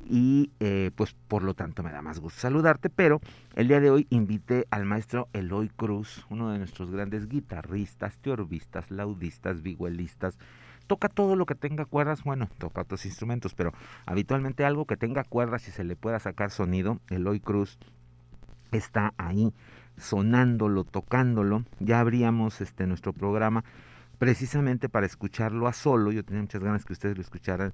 y 0.09 0.50
eh, 0.61 0.90
pues 0.95 1.14
por 1.26 1.43
lo 1.43 1.55
tanto 1.55 1.83
me 1.83 1.90
da 1.90 2.02
más 2.02 2.21
gusto 2.21 2.40
saludarte, 2.40 2.88
pero 2.88 3.21
el 3.57 3.69
día 3.69 3.81
de 3.81 3.90
hoy 3.90 4.07
invité 4.11 4.67
al 4.71 4.85
maestro 4.85 5.28
Eloy 5.33 5.69
Cruz, 5.69 6.25
uno 6.31 6.50
de 6.50 6.59
nuestros 6.59 6.90
grandes 6.90 7.28
guitarristas, 7.28 8.17
teorbistas, 8.19 8.90
laudistas, 8.90 9.62
viguelistas, 9.62 10.38
toca 10.88 11.09
todo 11.09 11.37
lo 11.37 11.47
que 11.47 11.54
tenga 11.54 11.85
cuerdas, 11.85 12.25
bueno, 12.25 12.49
toca 12.59 12.80
otros 12.80 13.07
instrumentos, 13.07 13.54
pero 13.54 13.73
habitualmente 14.07 14.64
algo 14.64 14.87
que 14.87 14.97
tenga 14.97 15.23
cuerdas 15.23 15.68
y 15.68 15.71
se 15.71 15.85
le 15.85 15.95
pueda 15.95 16.18
sacar 16.18 16.50
sonido, 16.50 16.99
Eloy 17.11 17.38
Cruz 17.38 17.78
está 18.73 19.14
ahí 19.18 19.52
sonándolo, 19.97 20.85
tocándolo. 20.85 21.64
Ya 21.78 22.00
abríamos 22.00 22.61
este 22.61 22.87
nuestro 22.87 23.12
programa 23.12 23.64
precisamente 24.18 24.88
para 24.88 25.07
escucharlo 25.07 25.68
a 25.68 25.73
solo. 25.73 26.11
Yo 26.12 26.25
tenía 26.25 26.42
muchas 26.42 26.62
ganas 26.62 26.85
que 26.85 26.92
ustedes 26.92 27.16
lo 27.16 27.23
escucharan 27.23 27.73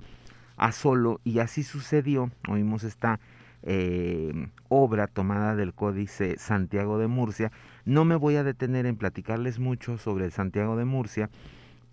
a 0.56 0.72
solo 0.72 1.20
y 1.24 1.38
así 1.38 1.62
sucedió. 1.62 2.30
Oímos 2.48 2.84
esta 2.84 3.20
eh, 3.62 4.48
obra 4.68 5.06
tomada 5.06 5.54
del 5.56 5.74
Códice 5.74 6.36
Santiago 6.38 6.98
de 6.98 7.08
Murcia. 7.08 7.52
No 7.84 8.04
me 8.04 8.16
voy 8.16 8.36
a 8.36 8.44
detener 8.44 8.86
en 8.86 8.96
platicarles 8.96 9.58
mucho 9.58 9.98
sobre 9.98 10.24
el 10.24 10.32
Santiago 10.32 10.76
de 10.76 10.84
Murcia 10.84 11.30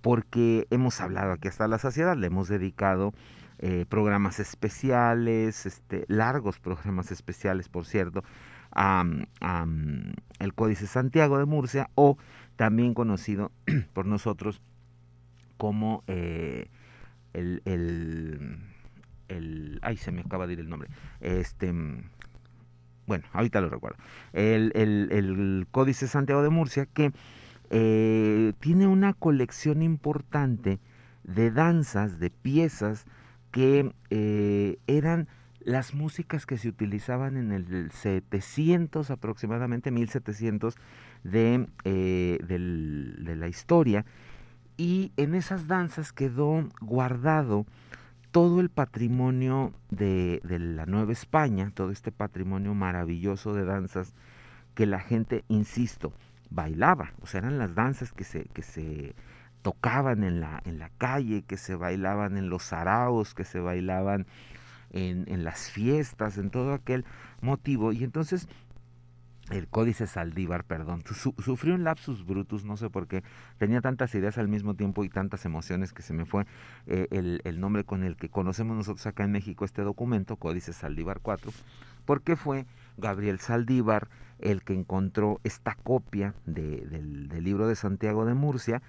porque 0.01 0.67
hemos 0.69 0.99
hablado 1.01 1.33
aquí 1.33 1.47
hasta 1.47 1.67
la 1.67 1.77
saciedad, 1.77 2.17
le 2.17 2.27
hemos 2.27 2.47
dedicado 2.47 3.13
eh, 3.59 3.85
programas 3.87 4.39
especiales, 4.39 5.65
este, 5.65 6.05
largos 6.07 6.59
programas 6.59 7.11
especiales, 7.11 7.69
por 7.69 7.85
cierto, 7.85 8.23
a, 8.71 9.03
el 10.39 10.53
Códice 10.55 10.87
Santiago 10.87 11.37
de 11.37 11.45
Murcia 11.45 11.89
o 11.95 12.17
también 12.55 12.93
conocido 12.93 13.51
por 13.93 14.05
nosotros 14.05 14.61
como 15.57 16.03
eh, 16.07 16.69
el, 17.33 17.61
el, 17.65 18.59
el, 19.27 19.79
ay 19.83 19.97
se 19.97 20.11
me 20.11 20.21
acaba 20.21 20.47
de 20.47 20.53
ir 20.53 20.59
el 20.61 20.69
nombre 20.69 20.89
este 21.19 21.71
bueno 23.05 23.25
ahorita 23.33 23.61
lo 23.61 23.69
recuerdo 23.69 23.97
el, 24.33 24.71
el, 24.73 25.09
el 25.11 25.67
Códice 25.69 26.07
Santiago 26.07 26.41
de 26.41 26.49
Murcia 26.49 26.87
que 26.87 27.11
eh, 27.73 28.51
tiene 28.59 28.85
una 28.85 29.13
colección 29.13 29.81
importante 29.81 30.79
de 31.23 31.51
danzas 31.51 32.19
de 32.19 32.29
piezas 32.29 33.05
que 33.51 33.93
eh, 34.09 34.77
eran 34.87 35.29
las 35.61 35.93
músicas 35.93 36.45
que 36.45 36.57
se 36.57 36.67
utilizaban 36.67 37.37
en 37.37 37.53
el 37.53 37.91
700 37.91 39.09
aproximadamente 39.09 39.89
1700 39.89 40.75
de, 41.23 41.67
eh, 41.85 42.39
de 42.43 43.35
la 43.37 43.47
historia. 43.47 44.05
Y 44.75 45.13
en 45.15 45.33
esas 45.33 45.67
danzas 45.67 46.11
quedó 46.11 46.67
guardado 46.81 47.65
todo 48.31 48.59
el 48.59 48.69
patrimonio 48.69 49.71
de, 49.91 50.41
de, 50.43 50.59
la 50.59 50.85
Nueva 50.85 51.13
España, 51.13 51.71
todo 51.73 51.91
este 51.91 52.11
patrimonio 52.11 52.73
maravilloso 52.73 53.53
de 53.53 53.63
danzas 53.63 54.13
que 54.73 54.85
la 54.85 54.99
gente, 54.99 55.43
insisto, 55.47 56.13
bailaba, 56.51 57.13
o 57.21 57.27
sea, 57.27 57.39
eran 57.39 57.57
las 57.57 57.73
danzas 57.73 58.11
que 58.11 58.23
se, 58.23 58.43
que 58.53 58.61
se 58.61 59.15
tocaban 59.63 60.23
en 60.23 60.39
la, 60.39 60.61
en 60.65 60.77
la 60.79 60.89
calle, 60.97 61.43
que 61.43 61.57
se 61.57 61.75
bailaban 61.75 62.37
en 62.37 62.49
los 62.49 62.63
saraos, 62.63 63.33
que 63.33 63.45
se 63.45 63.59
bailaban 63.59 64.27
en, 64.91 65.25
en 65.27 65.43
las 65.43 65.71
fiestas, 65.71 66.37
en 66.37 66.49
todo 66.49 66.73
aquel 66.73 67.05
motivo. 67.41 67.93
Y 67.93 68.03
entonces 68.03 68.47
el 69.49 69.67
códice 69.67 70.07
Saldívar, 70.07 70.63
perdón, 70.63 71.03
sufrió 71.39 71.75
un 71.75 71.83
lapsus 71.83 72.25
brutus, 72.25 72.63
no 72.63 72.77
sé 72.77 72.89
por 72.89 73.07
qué, 73.07 73.23
tenía 73.57 73.81
tantas 73.81 74.13
ideas 74.15 74.37
al 74.37 74.47
mismo 74.47 74.75
tiempo 74.75 75.03
y 75.03 75.09
tantas 75.09 75.45
emociones 75.45 75.93
que 75.93 76.01
se 76.01 76.13
me 76.13 76.25
fue 76.25 76.45
eh, 76.87 77.07
el, 77.11 77.41
el, 77.43 77.59
nombre 77.59 77.83
con 77.83 78.03
el 78.03 78.15
que 78.15 78.29
conocemos 78.29 78.77
nosotros 78.77 79.05
acá 79.07 79.23
en 79.23 79.31
México 79.31 79.65
este 79.65 79.81
documento, 79.81 80.37
Códice 80.37 80.73
Saldívar 80.73 81.19
4, 81.21 81.51
porque 82.05 82.35
fue 82.35 82.65
Gabriel 83.01 83.39
Saldívar 83.39 84.07
el 84.39 84.63
que 84.63 84.73
encontró 84.73 85.39
esta 85.43 85.75
copia 85.75 86.33
de, 86.45 86.85
del, 86.87 87.43
libro 87.43 87.67
de 87.67 87.75
Santiago 87.75 88.25
de 88.25 88.33
Murcia 88.33 88.81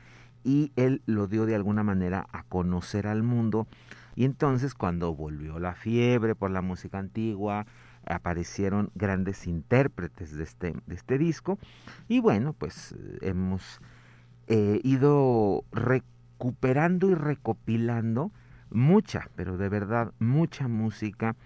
y 0.45 0.73
él 0.76 1.02
lo 1.07 1.26
dio 1.26 1.47
de 1.47 1.54
alguna 1.54 1.83
manera 1.83 2.26
a 2.33 2.42
conocer 2.45 3.07
al 3.07 3.23
mundo. 3.23 3.66
Y 4.14 4.25
entonces 4.25 4.75
cuando 4.75 5.14
volvió 5.14 5.59
la 5.59 5.75
fiebre 5.75 6.35
por 6.35 6.50
la 6.50 6.62
música 6.62 6.99
antigua, 6.99 7.66
aparecieron 8.07 8.90
grandes 8.95 9.47
intérpretes 9.47 10.35
de 10.37 10.45
este, 10.45 10.75
este 10.88 11.19
disco. 11.19 11.59
Y 12.09 12.21
bueno, 12.21 12.52
pues 12.52 12.92
eh, 12.92 13.19
hemos 13.23 13.81
eh, 14.49 14.81
ido 14.83 15.64
recuperando 15.71 17.11
y 17.11 17.14
recopilando 17.14 18.33
mucha, 18.71 19.28
pero 19.37 19.57
de 19.57 19.69
verdad 19.69 20.12
mucha 20.19 20.66
música, 20.66 21.37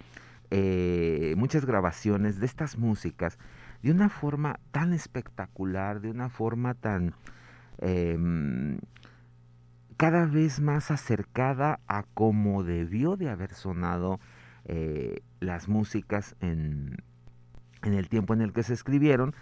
eh, 0.50 1.34
muchas 1.36 1.64
grabaciones 1.64 2.38
de 2.40 2.46
estas 2.46 2.78
músicas 2.78 3.38
de 3.82 3.90
una 3.90 4.08
forma 4.08 4.58
tan 4.70 4.92
espectacular, 4.92 6.00
de 6.00 6.10
una 6.10 6.28
forma 6.28 6.74
tan 6.74 7.14
em, 7.78 8.78
cada 9.96 10.26
vez 10.26 10.60
más 10.60 10.90
acercada 10.90 11.80
a 11.86 12.02
como 12.02 12.64
debió 12.64 13.16
de 13.16 13.30
haber 13.30 13.54
sonado 13.54 14.20
eh, 14.64 15.20
las 15.40 15.68
músicas 15.68 16.36
en, 16.40 16.96
en, 17.82 17.94
el 17.94 18.08
tiempo 18.08 18.34
en 18.34 18.40
el 18.40 18.52
que 18.52 18.62
se 18.62 18.74
escribieron. 18.74 19.34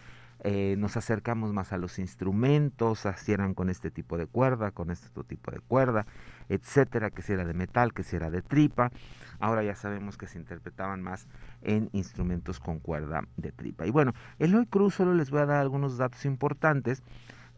Eh, 0.47 0.77
nos 0.79 0.99
acercamos 0.99 1.55
más 1.55 1.73
a 1.73 1.79
los 1.79 1.99
instrumentos, 1.99 3.07
así 3.07 3.33
eran 3.33 3.55
con 3.55 3.71
este 3.71 3.91
tipo 3.91 4.19
de 4.19 4.27
cuerda, 4.27 4.73
con 4.73 4.91
este 4.91 5.09
otro 5.09 5.25
tipo 5.25 5.51
de 5.51 5.61
cuerda, 5.61 6.07
etcétera, 6.51 7.11
que 7.11 7.23
si 7.23 7.33
era 7.33 7.47
de 7.47 7.55
metal, 7.55 7.95
que 7.95 8.03
si 8.03 8.17
era 8.17 8.31
de 8.31 8.43
tripa. 8.43 8.91
Ahora 9.39 9.63
ya 9.63 9.75
sabemos 9.75 10.17
que 10.17 10.27
se 10.27 10.39
interpretaban 10.39 11.03
más 11.03 11.27
en 11.63 11.91
instrumentos 11.93 12.61
con 12.61 12.79
cuerda 12.79 13.23
de 13.37 13.53
tripa. 13.53 13.87
Y 13.87 13.91
bueno, 13.91 14.13
Eloy 14.39 14.67
Cruz 14.67 14.95
solo 14.95 15.15
les 15.15 15.31
voy 15.31 15.41
a 15.41 15.47
dar 15.47 15.61
algunos 15.61 15.97
datos 15.99 16.25
importantes. 16.25 17.03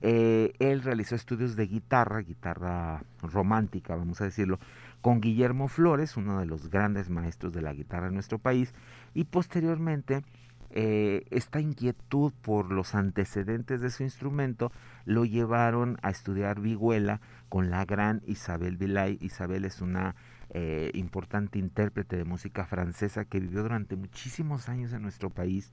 Eh, 0.03 0.53
él 0.59 0.83
realizó 0.83 1.15
estudios 1.15 1.57
de 1.57 1.67
guitarra, 1.67 2.21
guitarra 2.21 3.03
romántica, 3.23 3.97
vamos 3.97 4.21
a 4.21 4.25
decirlo, 4.25 4.59
con 5.01 5.21
Guillermo 5.21 5.69
Flores, 5.69 6.17
uno 6.17 6.39
de 6.39 6.47
los 6.47 6.71
grandes 6.71 7.09
maestros 7.09 7.53
de 7.53 7.63
la 7.63 7.73
guitarra 7.73 8.09
en 8.09 8.15
nuestro 8.15 8.39
país, 8.39 8.75
y 9.15 9.25
posteriormente 9.25 10.23
eh, 10.71 11.25
esta 11.31 11.61
inquietud 11.61 12.33
por 12.43 12.71
los 12.71 12.95
antecedentes 12.95 13.81
de 13.81 13.91
su 13.91 14.03
instrumento 14.03 14.73
lo 15.05 15.25
llevaron 15.25 15.97
a 16.03 16.11
estudiar 16.11 16.61
vihuela 16.61 17.21
con 17.49 17.71
la 17.71 17.85
gran 17.85 18.21
Isabel 18.27 18.77
Vilay. 18.77 19.17
Isabel 19.21 19.65
es 19.65 19.81
una 19.81 20.17
eh, 20.51 20.91
importante 20.95 21.59
intérprete 21.59 22.17
de 22.17 22.25
música 22.25 22.67
francesa 22.67 23.25
que 23.25 23.41
vivió 23.41 23.63
durante 23.63 23.97
muchísimos 23.97 24.69
años 24.69 24.93
en 24.93 25.03
nuestro 25.03 25.31
país 25.31 25.71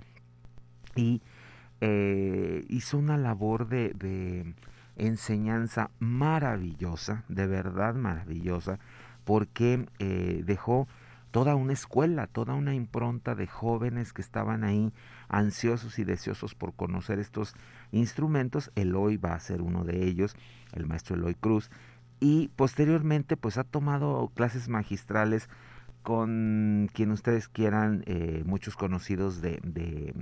y 0.96 1.22
eh, 1.82 2.66
hizo 2.70 2.98
una 2.98 3.18
labor 3.18 3.68
de 3.68 4.54
enseñanza 4.96 5.90
maravillosa, 6.00 7.24
de 7.28 7.48
verdad 7.48 7.96
maravillosa, 7.96 8.80
porque 9.24 9.88
eh, 10.00 10.44
dejó 10.46 10.88
toda 11.32 11.56
una 11.56 11.74
escuela, 11.74 12.28
toda 12.28 12.54
una 12.54 12.76
impronta 12.76 13.34
de 13.34 13.48
jóvenes 13.48 14.14
que 14.14 14.22
estaban 14.22 14.64
ahí 14.64 14.94
ansiosos 15.30 15.98
y 15.98 16.04
deseosos 16.04 16.54
por 16.54 16.74
conocer 16.74 17.20
estos 17.20 17.56
instrumentos. 17.92 18.72
Eloy 18.76 19.18
va 19.18 19.34
a 19.34 19.40
ser 19.40 19.62
uno 19.62 19.84
de 19.84 20.06
ellos, 20.06 20.36
el 20.74 20.86
maestro 20.86 21.16
Eloy 21.16 21.34
Cruz, 21.34 21.72
y 22.24 22.48
posteriormente 22.56 23.36
pues 23.36 23.58
ha 23.58 23.66
tomado 23.66 24.32
clases 24.34 24.70
magistrales 24.70 25.50
con 26.04 26.90
quien 26.94 27.12
ustedes 27.12 27.50
quieran, 27.50 28.04
eh, 28.06 28.44
muchos 28.46 28.78
conocidos 28.78 29.42
de, 29.42 29.60
de, 29.62 30.14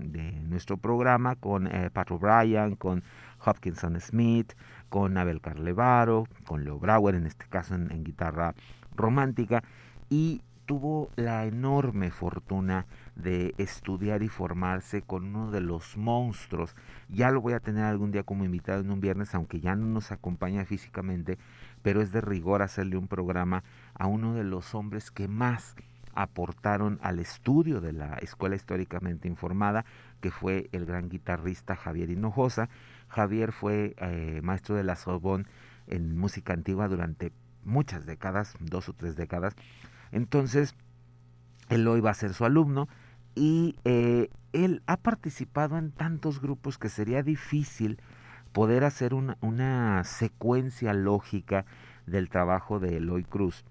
nuestro 0.50 0.78
programa, 0.78 1.36
con 1.36 1.68
eh, 1.68 1.92
Pat 1.94 2.10
O'Brien, 2.10 2.76
con 2.76 3.04
Hopkinson 3.46 4.02
Smith, 4.02 4.54
con 4.90 5.16
Abel 5.16 5.42
Carlevaro, 5.42 6.26
con 6.48 6.64
Leo 6.64 6.80
Brauer, 6.80 7.14
en 7.14 7.28
este 7.28 7.46
caso 7.48 7.76
en 7.76 8.04
guitarra 8.04 8.56
romántica 8.96 9.64
y 10.10 10.42
tuvo 10.72 11.10
la 11.18 11.46
enorme 11.46 12.12
fortuna 12.12 12.86
de 13.18 13.54
estudiar 13.58 14.24
y 14.24 14.30
formarse 14.30 15.02
con 15.02 15.26
uno 15.26 15.52
de 15.52 15.60
los 15.60 15.98
monstruos. 15.98 16.76
Ya 17.10 17.30
lo 17.30 17.42
voy 17.42 17.52
a 17.52 17.60
tener 17.60 17.84
algún 17.84 18.12
día 18.12 18.24
como 18.24 18.46
invitado 18.46 18.80
en 18.80 18.90
un 18.90 19.02
viernes, 19.02 19.36
aunque 19.36 19.60
ya 19.60 19.76
no 19.76 19.86
nos 19.86 20.14
acompaña 20.14 20.64
físicamente, 20.64 21.38
pero 21.82 22.02
es 22.02 22.12
de 22.12 22.22
rigor 22.22 22.62
hacerle 22.62 22.98
un 22.98 23.08
programa 23.08 23.63
a 23.94 24.08
uno 24.08 24.34
de 24.34 24.44
los 24.44 24.76
hombres 24.76 25.12
que 25.12 25.28
más 25.28 25.76
aportaron 26.13 27.00
al 27.02 27.20
estudio 27.20 27.82
de 27.82 27.94
la 27.94 28.15
escuela 28.15 28.56
históricamente 28.56 29.28
informada, 29.28 29.86
que 30.20 30.32
fue 30.32 30.70
el 30.72 30.86
gran 30.86 31.10
guitarrista 31.10 31.76
Javier 31.76 32.10
Hinojosa. 32.10 32.70
Javier 33.08 33.52
fue 33.52 33.96
eh, 33.98 34.41
maestro 34.44 34.76
de 34.76 34.84
la 34.84 34.96
Sorbonne 34.96 35.46
en 35.88 36.17
música 36.17 36.54
antigua 36.54 36.88
durante 36.88 37.32
muchas 37.63 38.06
décadas, 38.06 38.56
dos 38.60 38.89
o 38.89 38.94
tres 38.94 39.15
décadas. 39.15 39.56
Entonces, 40.12 40.76
él 41.70 41.88
hoy 41.88 42.02
va 42.02 42.12
a 42.12 42.15
ser 42.15 42.34
su 42.34 42.46
alumno 42.46 42.88
y 43.36 43.76
eh, 43.86 44.30
él 44.52 44.82
ha 44.88 44.98
participado 44.98 45.78
en 45.78 45.91
tantos 45.91 46.41
grupos 46.41 46.78
que 46.78 46.89
sería 46.89 47.24
difícil 47.24 48.00
poder 48.52 48.84
hacer 48.84 49.14
una, 49.14 50.04
secuencia 50.04 50.94
lógica 50.94 51.66
del 52.06 52.30
trabajo 52.30 52.80
de 52.80 52.98
Eloy 52.98 53.24
Cruz. 53.24 53.64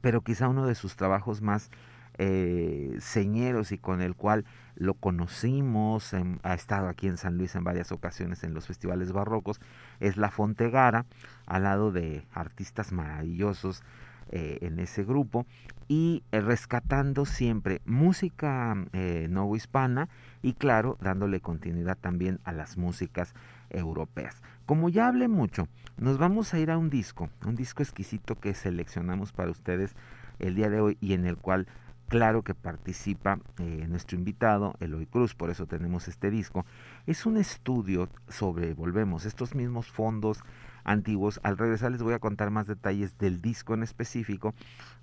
Pero 0.00 0.22
quizá 0.22 0.48
uno 0.48 0.66
de 0.66 0.74
sus 0.74 0.96
trabajos 0.96 1.42
más 1.42 1.70
eh, 2.18 2.96
señeros 3.00 3.72
y 3.72 3.78
con 3.78 4.00
el 4.00 4.14
cual 4.14 4.44
lo 4.76 4.94
conocimos, 4.94 6.14
ha 6.42 6.54
estado 6.54 6.88
aquí 6.88 7.06
en 7.06 7.16
San 7.16 7.38
Luis 7.38 7.54
en 7.54 7.64
varias 7.64 7.92
ocasiones 7.92 8.44
en 8.44 8.54
los 8.54 8.66
festivales 8.66 9.12
barrocos, 9.12 9.60
es 10.00 10.16
La 10.16 10.30
Fontegara, 10.30 11.06
al 11.46 11.64
lado 11.64 11.92
de 11.92 12.26
artistas 12.32 12.92
maravillosos 12.92 13.82
eh, 14.30 14.58
en 14.62 14.78
ese 14.80 15.04
grupo, 15.04 15.46
y 15.86 16.24
eh, 16.32 16.40
rescatando 16.40 17.24
siempre 17.24 17.82
música 17.84 18.74
eh, 18.92 19.28
hispana 19.54 20.08
y 20.42 20.54
claro, 20.54 20.96
dándole 21.00 21.40
continuidad 21.40 21.98
también 22.00 22.40
a 22.44 22.52
las 22.52 22.76
músicas 22.76 23.34
europeas. 23.74 24.42
Como 24.66 24.88
ya 24.88 25.08
hablé 25.08 25.28
mucho, 25.28 25.68
nos 25.98 26.18
vamos 26.18 26.54
a 26.54 26.58
ir 26.58 26.70
a 26.70 26.78
un 26.78 26.90
disco, 26.90 27.28
un 27.44 27.54
disco 27.54 27.82
exquisito 27.82 28.34
que 28.36 28.54
seleccionamos 28.54 29.32
para 29.32 29.50
ustedes 29.50 29.94
el 30.38 30.54
día 30.54 30.70
de 30.70 30.80
hoy 30.80 30.98
y 31.00 31.12
en 31.12 31.26
el 31.26 31.36
cual 31.36 31.66
Claro 32.08 32.42
que 32.42 32.54
participa 32.54 33.38
eh, 33.58 33.86
nuestro 33.88 34.18
invitado, 34.18 34.74
Eloy 34.78 35.06
Cruz, 35.06 35.34
por 35.34 35.50
eso 35.50 35.66
tenemos 35.66 36.06
este 36.06 36.30
disco. 36.30 36.66
Es 37.06 37.24
un 37.24 37.38
estudio 37.38 38.08
sobre, 38.28 38.74
volvemos, 38.74 39.24
estos 39.24 39.54
mismos 39.54 39.90
fondos 39.90 40.40
antiguos. 40.84 41.40
Al 41.42 41.56
regresar 41.56 41.92
les 41.92 42.02
voy 42.02 42.12
a 42.12 42.18
contar 42.18 42.50
más 42.50 42.66
detalles 42.66 43.16
del 43.16 43.40
disco 43.40 43.72
en 43.72 43.82
específico, 43.82 44.54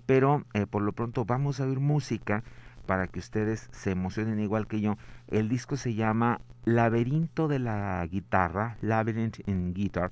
pero 0.06 0.44
eh, 0.54 0.66
por 0.66 0.82
lo 0.82 0.92
pronto 0.92 1.24
vamos 1.24 1.60
a 1.60 1.64
oír 1.64 1.80
música 1.80 2.44
para 2.86 3.06
que 3.06 3.18
ustedes 3.18 3.68
se 3.72 3.90
emocionen 3.90 4.40
igual 4.40 4.66
que 4.66 4.80
yo. 4.80 4.96
El 5.28 5.48
disco 5.48 5.76
se 5.76 5.94
llama 5.94 6.40
Laberinto 6.64 7.48
de 7.48 7.58
la 7.58 8.06
Guitarra, 8.06 8.76
Labyrinth 8.80 9.46
in 9.48 9.74
Guitar, 9.74 10.10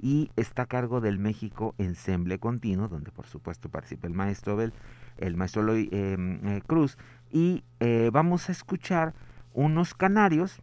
y 0.00 0.30
está 0.36 0.62
a 0.62 0.66
cargo 0.66 1.00
del 1.00 1.18
México 1.18 1.74
Ensemble 1.78 2.38
Continuo, 2.38 2.88
donde 2.88 3.10
por 3.10 3.26
supuesto 3.26 3.68
participa 3.68 4.06
el 4.06 4.14
maestro 4.14 4.56
Bel 4.56 4.72
el 5.18 5.36
maestro 5.36 5.74
em, 5.74 6.46
eh, 6.46 6.62
Cruz, 6.66 6.96
y 7.30 7.64
eh, 7.80 8.10
vamos 8.12 8.48
a 8.48 8.52
escuchar 8.52 9.14
unos 9.52 9.94
canarios, 9.94 10.62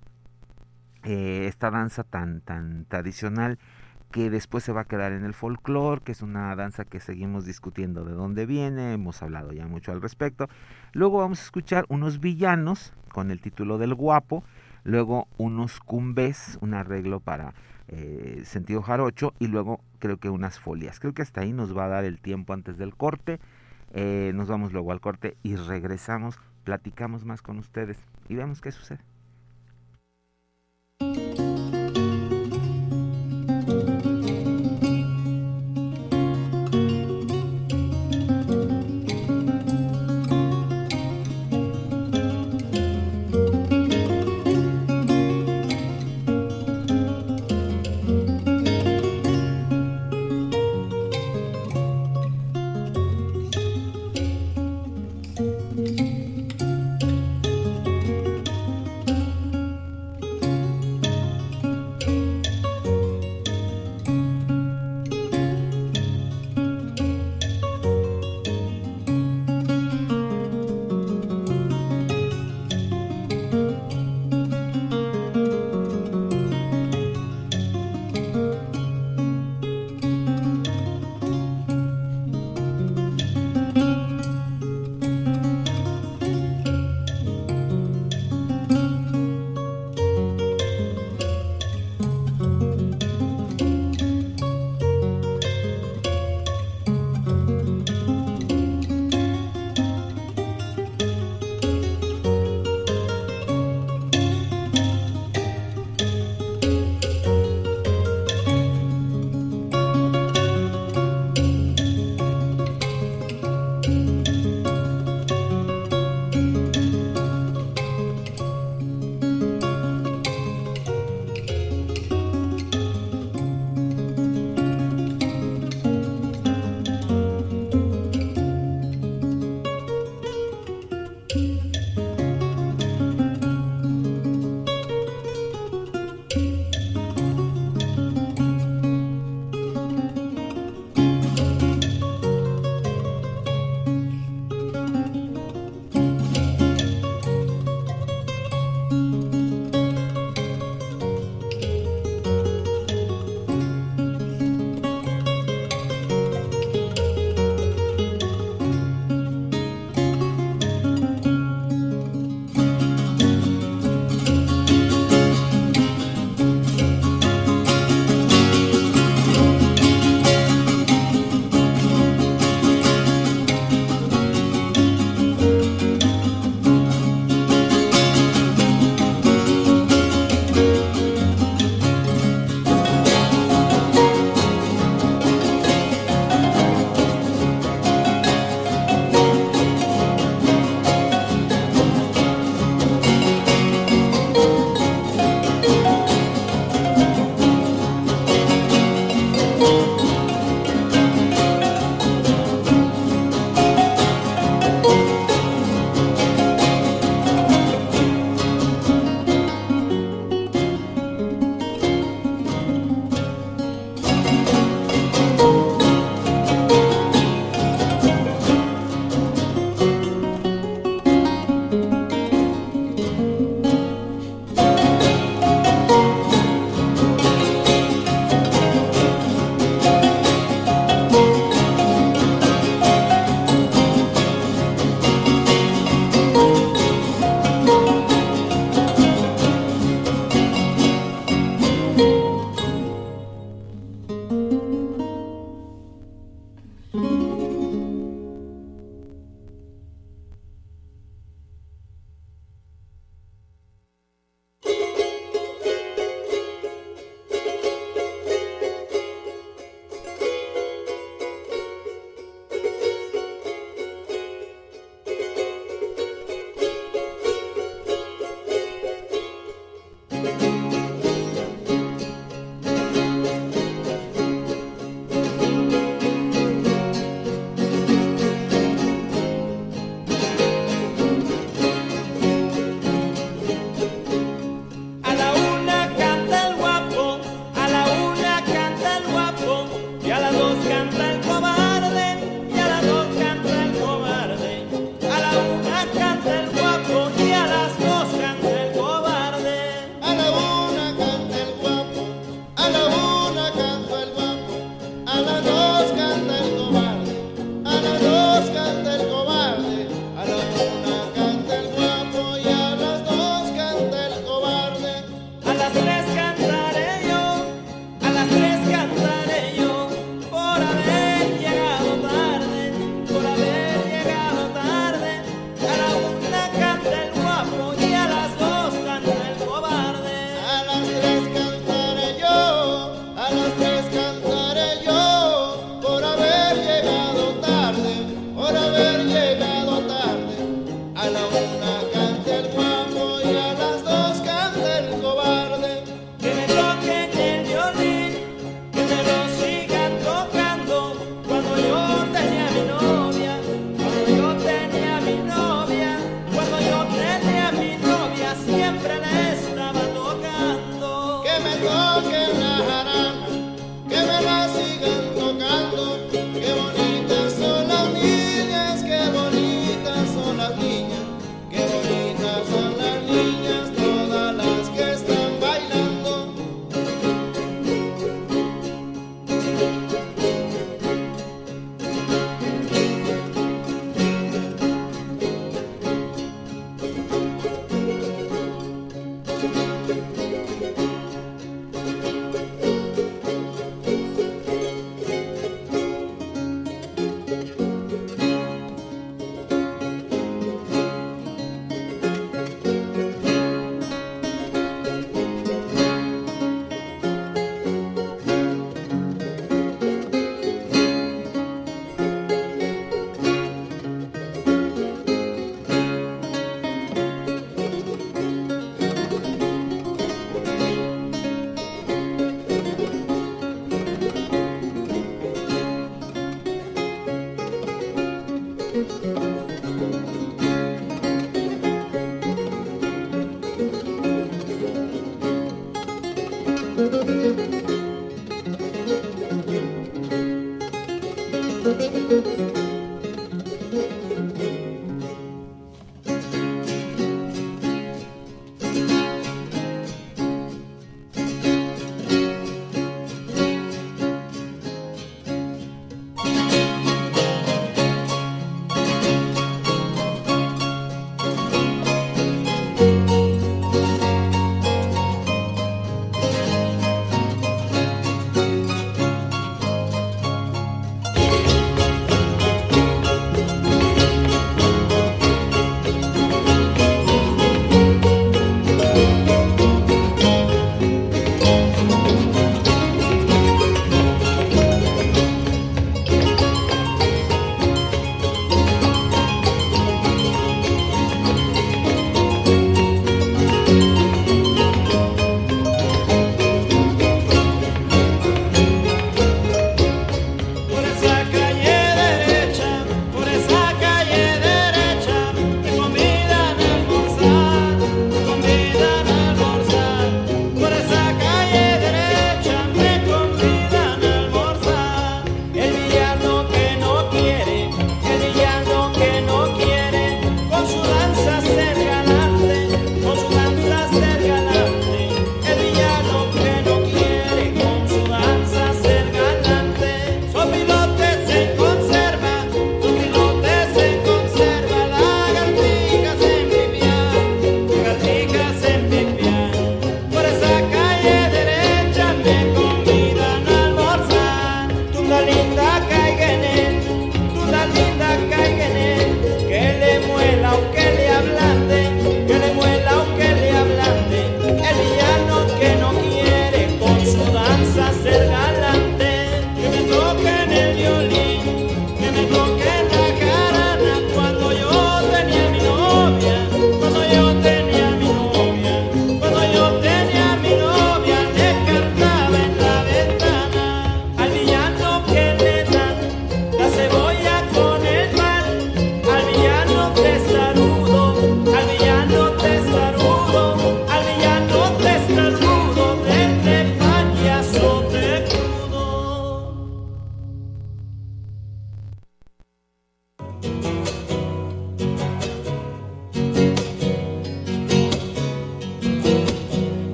eh, 1.04 1.46
esta 1.48 1.70
danza 1.70 2.04
tan, 2.04 2.42
tan 2.42 2.86
tradicional 2.86 3.60
que 4.16 4.30
después 4.30 4.64
se 4.64 4.72
va 4.72 4.80
a 4.80 4.86
quedar 4.86 5.12
en 5.12 5.26
el 5.26 5.34
folclore, 5.34 6.00
que 6.00 6.14
es 6.14 6.22
una 6.22 6.56
danza 6.56 6.86
que 6.86 7.02
seguimos 7.02 7.46
discutiendo 7.46 8.06
de 8.06 8.14
dónde 8.14 8.46
viene, 8.46 8.94
hemos 8.94 9.22
hablado 9.22 9.52
ya 9.52 9.68
mucho 9.68 9.92
al 9.92 10.02
respecto. 10.02 10.48
Luego 10.94 11.18
vamos 11.18 11.42
a 11.42 11.44
escuchar 11.44 11.86
unos 11.90 12.22
villanos 12.22 12.94
con 13.12 13.30
el 13.30 13.42
título 13.42 13.78
del 13.78 13.94
guapo, 13.94 14.46
luego 14.86 15.28
unos 15.38 15.82
cumbes, 15.82 16.58
un 16.62 16.76
arreglo 16.76 17.20
para 17.20 17.54
sentido 18.46 18.82
jarocho 18.82 19.34
y 19.38 19.48
luego 19.48 19.82
creo 20.00 20.16
que 20.16 20.30
unas 20.30 20.62
folias. 20.62 21.02
Creo 21.02 21.14
que 21.14 21.22
hasta 21.22 21.42
ahí 21.42 21.52
nos 21.52 21.78
va 21.78 21.84
a 21.84 21.90
dar 21.90 22.06
el 22.06 22.22
tiempo 22.22 22.54
antes 22.54 22.78
del 22.78 22.96
corte. 22.96 23.42
Eh, 23.92 24.32
nos 24.34 24.48
vamos 24.48 24.72
luego 24.72 24.94
al 24.94 25.02
corte 25.02 25.36
y 25.44 25.58
regresamos, 25.58 26.40
platicamos 26.64 27.26
más 27.26 27.42
con 27.42 27.60
ustedes 27.60 27.98
y 28.30 28.36
vemos 28.36 28.62
qué 28.62 28.72
sucede. 28.72 29.02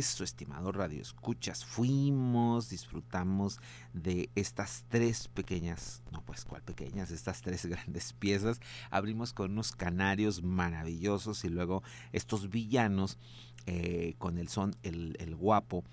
Regreso, 0.00 0.24
estimado 0.24 0.72
Radio 0.72 1.02
Escuchas. 1.02 1.62
Fuimos, 1.62 2.70
disfrutamos 2.70 3.60
de 3.92 4.30
estas 4.34 4.86
tres 4.88 5.28
pequeñas, 5.28 6.02
no 6.10 6.22
pues 6.22 6.46
cuál 6.46 6.62
pequeñas, 6.62 7.10
estas 7.10 7.42
tres 7.42 7.66
grandes 7.66 8.14
piezas. 8.14 8.60
Abrimos 8.90 9.34
con 9.34 9.50
unos 9.50 9.72
canarios 9.72 10.42
maravillosos 10.42 11.44
y 11.44 11.50
luego 11.50 11.82
estos 12.12 12.48
villanos 12.48 13.18
eh, 13.66 14.14
con 14.16 14.38
el 14.38 14.48
son 14.48 14.74
El, 14.82 15.36
Guapo. 15.36 15.84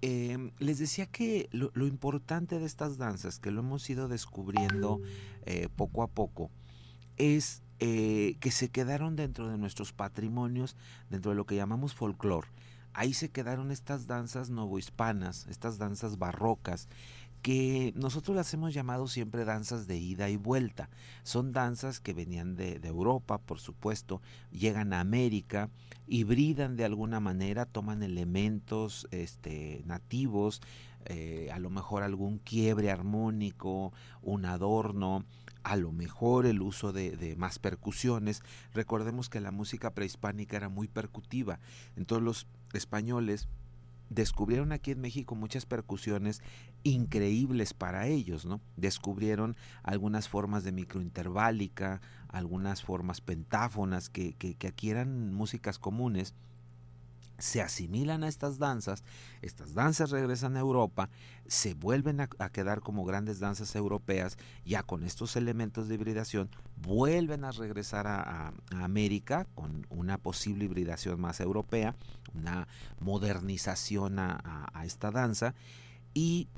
Em, 0.00 0.52
les 0.60 0.78
decía 0.78 1.06
que 1.06 1.48
lo, 1.50 1.86
importante 1.88 2.60
de 2.60 2.66
estas 2.66 2.98
danzas, 2.98 3.40
que 3.40 3.50
lo 3.50 3.62
hemos 3.62 3.90
ido 3.90 4.06
descubriendo 4.06 5.00
eh, 5.44 5.68
poco 5.74 6.04
a 6.04 6.06
poco, 6.06 6.52
es 7.16 7.64
eh, 7.80 8.36
que 8.38 8.52
se 8.52 8.68
quedaron 8.68 9.16
dentro 9.16 9.48
de 9.48 9.58
nuestros 9.58 9.92
patrimonios, 9.92 10.76
dentro 11.08 11.32
de 11.32 11.36
lo 11.36 11.46
que 11.46 11.56
llamamos 11.56 11.94
folclore. 11.94 12.46
Ahí 12.92 13.14
se 13.14 13.30
quedaron 13.30 13.70
estas 13.70 14.06
danzas 14.06 14.50
novohispanas, 14.50 15.46
estas 15.48 15.78
danzas 15.78 16.18
barrocas, 16.18 16.88
que 17.42 17.92
nosotros 17.96 18.36
las 18.36 18.52
hemos 18.52 18.74
llamado 18.74 19.08
siempre 19.08 19.44
danzas 19.44 19.86
de 19.86 19.96
ida 19.96 20.28
y 20.28 20.36
vuelta. 20.36 20.90
Son 21.22 21.52
danzas 21.52 22.00
que 22.00 22.12
venían 22.12 22.54
de, 22.54 22.80
Europa, 22.84 23.38
por 23.38 23.60
supuesto, 23.60 24.20
llegan 24.50 24.92
a 24.92 25.00
América, 25.00 25.70
hibridan 26.06 26.76
de 26.76 26.84
alguna 26.84 27.20
manera, 27.20 27.64
toman 27.64 28.02
elementos 28.02 29.08
este, 29.10 29.82
nativos, 29.86 30.60
eh, 31.06 31.48
a 31.52 31.58
lo 31.58 31.70
mejor 31.70 32.02
algún 32.02 32.38
quiebre 32.38 32.90
armónico, 32.90 33.92
un 34.22 34.44
adorno, 34.44 35.24
a 35.62 35.76
lo 35.76 35.92
mejor 35.92 36.46
el 36.46 36.62
uso 36.62 36.92
de, 36.92 37.34
más 37.36 37.58
percusiones. 37.58 38.42
Recordemos 38.72 39.28
que 39.28 39.40
la 39.40 39.50
música 39.50 39.90
prehispánica 39.90 40.56
era 40.56 40.68
muy 40.68 40.88
percutiva, 40.88 41.60
entonces 41.96 42.24
los 42.24 42.46
españoles 42.72 43.48
descubrieron 44.08 44.72
aquí 44.72 44.90
en 44.90 45.00
México 45.00 45.36
muchas 45.36 45.66
percusiones 45.66 46.42
increíbles 46.82 47.74
para 47.74 48.08
ellos, 48.08 48.44
¿no? 48.44 48.60
Descubrieron 48.76 49.56
algunas 49.84 50.28
formas 50.28 50.64
de 50.64 50.72
microinterválica, 50.72 52.00
algunas 52.28 52.82
formas 52.82 53.20
pentáfonas 53.20 54.10
que, 54.10 54.32
que, 54.34 54.54
que 54.54 54.66
aquí 54.66 54.90
eran 54.90 55.32
músicas 55.32 55.78
comunes 55.78 56.34
se 57.40 57.60
asimilan 57.62 58.22
a 58.22 58.28
estas 58.28 58.58
danzas, 58.58 59.02
estas 59.42 59.74
danzas 59.74 60.10
regresan 60.10 60.56
a 60.56 60.60
Europa, 60.60 61.08
se 61.46 61.74
vuelven 61.74 62.20
a, 62.20 62.28
quedar 62.50 62.80
como 62.80 63.04
grandes 63.04 63.40
danzas 63.40 63.74
europeas, 63.74 64.38
ya 64.64 64.82
con 64.82 65.04
estos 65.04 65.36
elementos 65.36 65.88
de 65.88 65.94
hibridación, 65.94 66.50
vuelven 66.76 67.44
a 67.44 67.52
regresar 67.52 68.06
a, 68.06 68.52
América 68.70 69.46
con 69.54 69.86
una 69.90 70.18
posible 70.18 70.64
hibridación 70.64 71.20
más 71.20 71.40
europea, 71.40 71.96
una 72.34 72.68
modernización 73.00 74.18
a 74.18 74.82
esta 74.84 75.10
danza, 75.10 75.54
y 76.14 76.48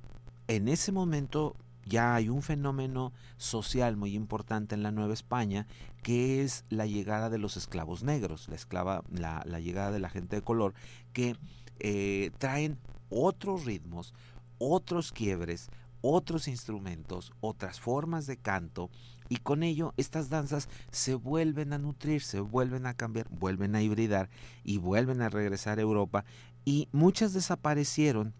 en 0.48 0.68
ese 0.68 0.92
momento 0.92 1.56
ya 1.84 2.14
hay 2.14 2.28
un 2.28 2.42
fenómeno 2.42 3.12
social 3.36 3.96
muy 3.96 4.14
importante 4.14 4.74
en 4.74 4.82
la 4.82 4.92
Nueva 4.92 5.14
España 5.14 5.66
que 6.02 6.42
es 6.42 6.64
la 6.68 6.86
llegada 6.86 7.30
de 7.30 7.38
los 7.38 7.56
esclavos 7.56 8.02
negros, 8.02 8.48
la, 8.48 8.56
esclava, 8.56 9.04
la, 9.10 9.42
llegada 9.60 9.92
de 9.92 10.00
la 10.00 10.10
gente 10.10 10.36
de 10.36 10.42
color 10.42 10.74
que 11.12 11.36
eh, 11.78 12.30
traen 12.38 12.78
otros 13.08 13.64
ritmos, 13.64 14.14
otros 14.58 15.12
quiebres, 15.12 15.70
otros 16.00 16.48
instrumentos, 16.48 17.32
otras 17.40 17.80
formas 17.80 18.26
de 18.26 18.36
canto 18.36 18.90
y 19.28 19.36
con 19.36 19.62
ello 19.62 19.94
estas 19.96 20.28
danzas 20.28 20.68
se 20.90 21.14
vuelven 21.14 21.72
a 21.72 21.78
nutrir, 21.78 22.22
se 22.22 22.40
vuelven 22.40 22.86
a 22.86 22.94
cambiar, 22.94 23.28
vuelven 23.30 23.76
a 23.76 23.82
hibridar 23.82 24.28
y 24.64 24.78
vuelven 24.78 25.22
a 25.22 25.30
regresar 25.30 25.78
a 25.78 25.82
Europa 25.82 26.24
y 26.64 26.88
muchas 26.92 27.32
desaparecieron 27.32 28.34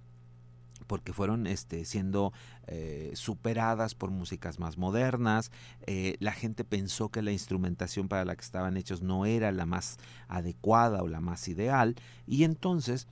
porque 0.87 1.13
fueron 1.13 1.47
este, 1.47 1.85
siendo 1.85 2.33
eh, 2.67 3.13
superadas 3.15 3.95
por 3.95 4.11
músicas 4.11 4.59
más 4.59 4.79
modernas. 4.79 5.51
Eh, 5.87 6.17
la 6.21 6.33
gente 6.33 6.65
pensó 6.65 7.09
que 7.09 7.23
la 7.23 7.33
instrumentación 7.33 8.09
para 8.09 8.25
la 8.25 8.37
que 8.37 8.43
estaban 8.43 8.77
hechos 8.77 9.03
no 9.03 9.27
era 9.27 9.53
la 9.53 9.67
más 9.67 9.99
adecuada 10.29 11.03
o 11.03 11.09
la 11.09 11.21
más 11.21 11.49
ideal 11.49 11.97
y 12.27 12.45
entonces 12.45 13.07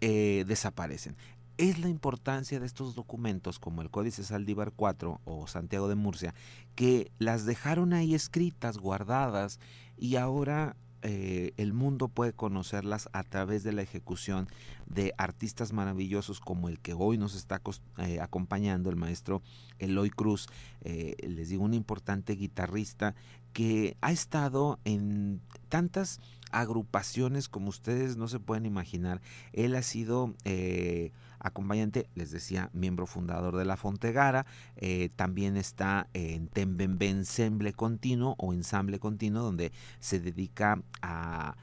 eh, 0.00 0.44
desaparecen. 0.46 1.16
Es 1.58 1.78
la 1.78 1.90
importancia 1.90 2.58
de 2.58 2.64
estos 2.64 2.94
documentos 2.94 3.58
como 3.58 3.82
el 3.82 3.90
Códice 3.90 4.24
Saldívar 4.24 4.72
4 4.74 5.20
o 5.24 5.46
Santiago 5.46 5.88
de 5.88 5.94
Murcia 5.94 6.34
que 6.74 7.12
las 7.18 7.44
dejaron 7.44 7.92
ahí 7.92 8.14
escritas, 8.14 8.78
guardadas 8.78 9.60
y 9.98 10.16
ahora 10.16 10.76
eh, 11.02 11.52
el 11.56 11.72
mundo 11.72 12.08
puede 12.08 12.32
conocerlas 12.32 13.08
a 13.12 13.22
través 13.22 13.62
de 13.62 13.72
la 13.72 13.82
ejecución 13.82 14.48
de 14.86 15.14
artistas 15.18 15.72
maravillosos 15.72 16.40
como 16.40 16.68
el 16.68 16.78
que 16.78 16.92
hoy 16.92 17.16
nos 17.16 17.34
está 17.34 17.62
eh, 17.98 18.20
acompañando, 18.20 18.90
el 18.90 18.96
maestro 18.96 19.42
Eloy 19.78 20.10
Cruz, 20.10 20.48
eh, 20.82 21.14
les 21.26 21.48
digo, 21.48 21.64
un 21.64 21.74
importante 21.74 22.34
guitarrista 22.34 23.14
que 23.52 23.96
ha 24.00 24.12
estado 24.12 24.78
en 24.84 25.40
tantas 25.68 26.20
agrupaciones 26.50 27.48
como 27.48 27.68
ustedes 27.68 28.16
no 28.16 28.28
se 28.28 28.40
pueden 28.40 28.66
imaginar. 28.66 29.20
Él 29.52 29.74
ha 29.76 29.82
sido 29.82 30.34
eh, 30.44 31.12
acompañante, 31.40 32.08
les 32.14 32.30
decía, 32.30 32.70
miembro 32.72 33.06
fundador 33.06 33.56
de 33.56 33.64
la 33.64 33.76
Fontegara, 33.76 34.46
eh, 34.76 35.10
también 35.16 35.56
está 35.56 36.08
en 36.14 36.48
Tembembe 36.48 37.08
Ensemble 37.08 37.72
Continuo 37.72 38.34
o 38.38 38.52
Ensamble 38.52 38.98
Continuo, 38.98 39.42
donde 39.42 39.72
se 39.98 40.20
dedica 40.20 40.80
a 41.02 41.56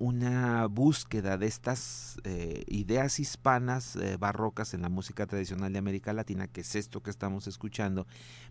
una 0.00 0.66
búsqueda 0.66 1.36
de 1.36 1.46
estas 1.46 2.18
eh, 2.24 2.64
ideas 2.68 3.20
hispanas 3.20 3.96
eh, 3.96 4.16
barrocas 4.18 4.72
en 4.72 4.80
la 4.80 4.88
música 4.88 5.26
tradicional 5.26 5.74
de 5.74 5.78
América 5.78 6.14
Latina, 6.14 6.48
que 6.48 6.62
es 6.62 6.74
esto 6.74 7.02
que 7.02 7.10
estamos 7.10 7.46
escuchando, 7.46 8.06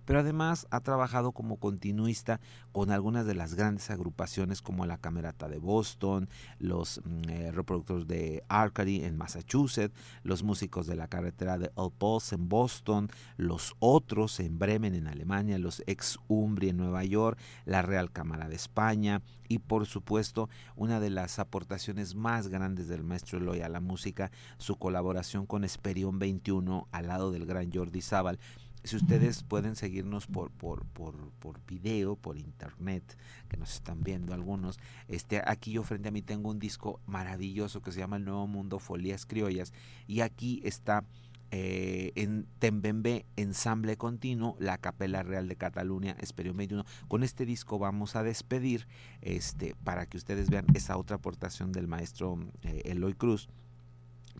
pero 0.10 0.22
además 0.22 0.66
ha 0.72 0.80
trabajado 0.80 1.34
como 1.34 1.58
continuista 1.58 2.40
con 2.72 2.90
algunas 2.90 3.28
de 3.28 3.36
las 3.36 3.54
grandes 3.54 3.92
agrupaciones 3.92 4.64
como 4.64 4.88
la 4.88 4.98
Camerata 4.98 5.48
de 5.48 5.60
Boston, 5.60 6.30
los 6.58 7.00
mm, 7.06 7.30
eh, 7.30 7.52
reproductores 7.52 8.08
de 8.08 8.44
Arcady 8.48 9.04
en 9.04 9.18
Massachusetts, 9.18 9.94
los 10.24 10.42
músicos 10.42 10.88
de 10.88 10.96
la 10.96 11.08
carretera 11.08 11.60
de 11.60 11.68
El 11.78 11.92
Pulse 11.96 12.34
en 12.34 12.50
Boston, 12.50 13.08
los 13.38 13.76
otros 13.78 14.40
en 14.40 14.58
Bremen 14.58 14.96
en 14.96 15.06
Alemania, 15.06 15.60
los 15.60 15.84
ex 15.86 16.18
Umbri 16.28 16.70
en 16.70 16.78
Nueva 16.78 17.04
York, 17.04 17.38
la 17.66 17.84
Real 17.84 18.12
Cámara 18.12 18.50
de 18.50 18.56
España 18.56 19.22
y 19.48 19.60
por 19.60 19.86
supuesto 19.86 20.50
una 20.76 21.00
de 21.00 21.12
las 21.12 21.38
aportaciones 21.38 22.16
más 22.16 22.48
grandes 22.48 22.88
del 22.88 23.04
maestro 23.04 23.38
Eloy 23.38 23.62
a 23.62 23.70
la 23.70 23.80
música, 23.80 24.32
su 24.58 24.76
colaboración 24.78 25.46
con 25.46 25.64
Esperión 25.64 26.18
21 26.18 26.88
al 26.92 27.08
lado 27.08 27.32
del 27.32 27.46
gran 27.46 27.72
Jordi 27.72 28.02
Zaval. 28.02 28.40
Si 28.84 28.96
ustedes 28.96 29.44
pueden 29.44 29.76
seguirnos 29.76 30.28
por, 30.28 30.52
por, 30.52 30.86
por, 30.86 31.16
por 31.40 31.60
video, 31.66 32.16
por 32.16 32.38
internet, 32.38 33.04
que 33.50 33.58
nos 33.58 33.74
están 33.74 34.04
viendo 34.04 34.34
algunos, 34.34 34.80
este, 35.08 35.42
aquí 35.46 35.74
yo 35.74 35.84
frente 35.84 36.10
a 36.10 36.12
mí 36.12 36.22
tengo 36.22 36.50
un 36.50 36.60
disco 36.60 37.02
maravilloso 37.06 37.82
que 37.82 37.92
se 37.92 38.00
llama 38.00 38.18
El 38.18 38.26
Nuevo 38.26 38.48
Mundo 38.48 38.80
Folías 38.80 39.26
Criollas 39.26 39.74
y 40.08 40.22
aquí 40.22 40.62
está 40.64 41.04
eh, 41.52 42.12
en 42.14 42.46
Tembembe 42.60 43.26
Ensamble 43.36 43.98
Continuo, 43.98 44.56
la 44.60 44.78
Capela 44.78 45.24
Real 45.24 45.48
de 45.48 45.56
Cataluña, 45.56 46.16
Esperión 46.20 46.56
21. 46.58 46.86
Con 47.08 47.24
este 47.24 47.46
disco 47.46 47.80
vamos 47.80 48.16
a 48.16 48.24
despedir 48.24 48.88
este, 49.22 49.76
para 49.84 50.06
que 50.06 50.18
ustedes 50.18 50.52
vean 50.52 50.68
esa 50.76 50.96
otra 50.98 51.16
aportación 51.16 51.72
del 51.72 51.88
maestro 51.88 52.38
eh, 52.62 52.84
Eloy 52.86 53.16
Cruz 53.16 53.50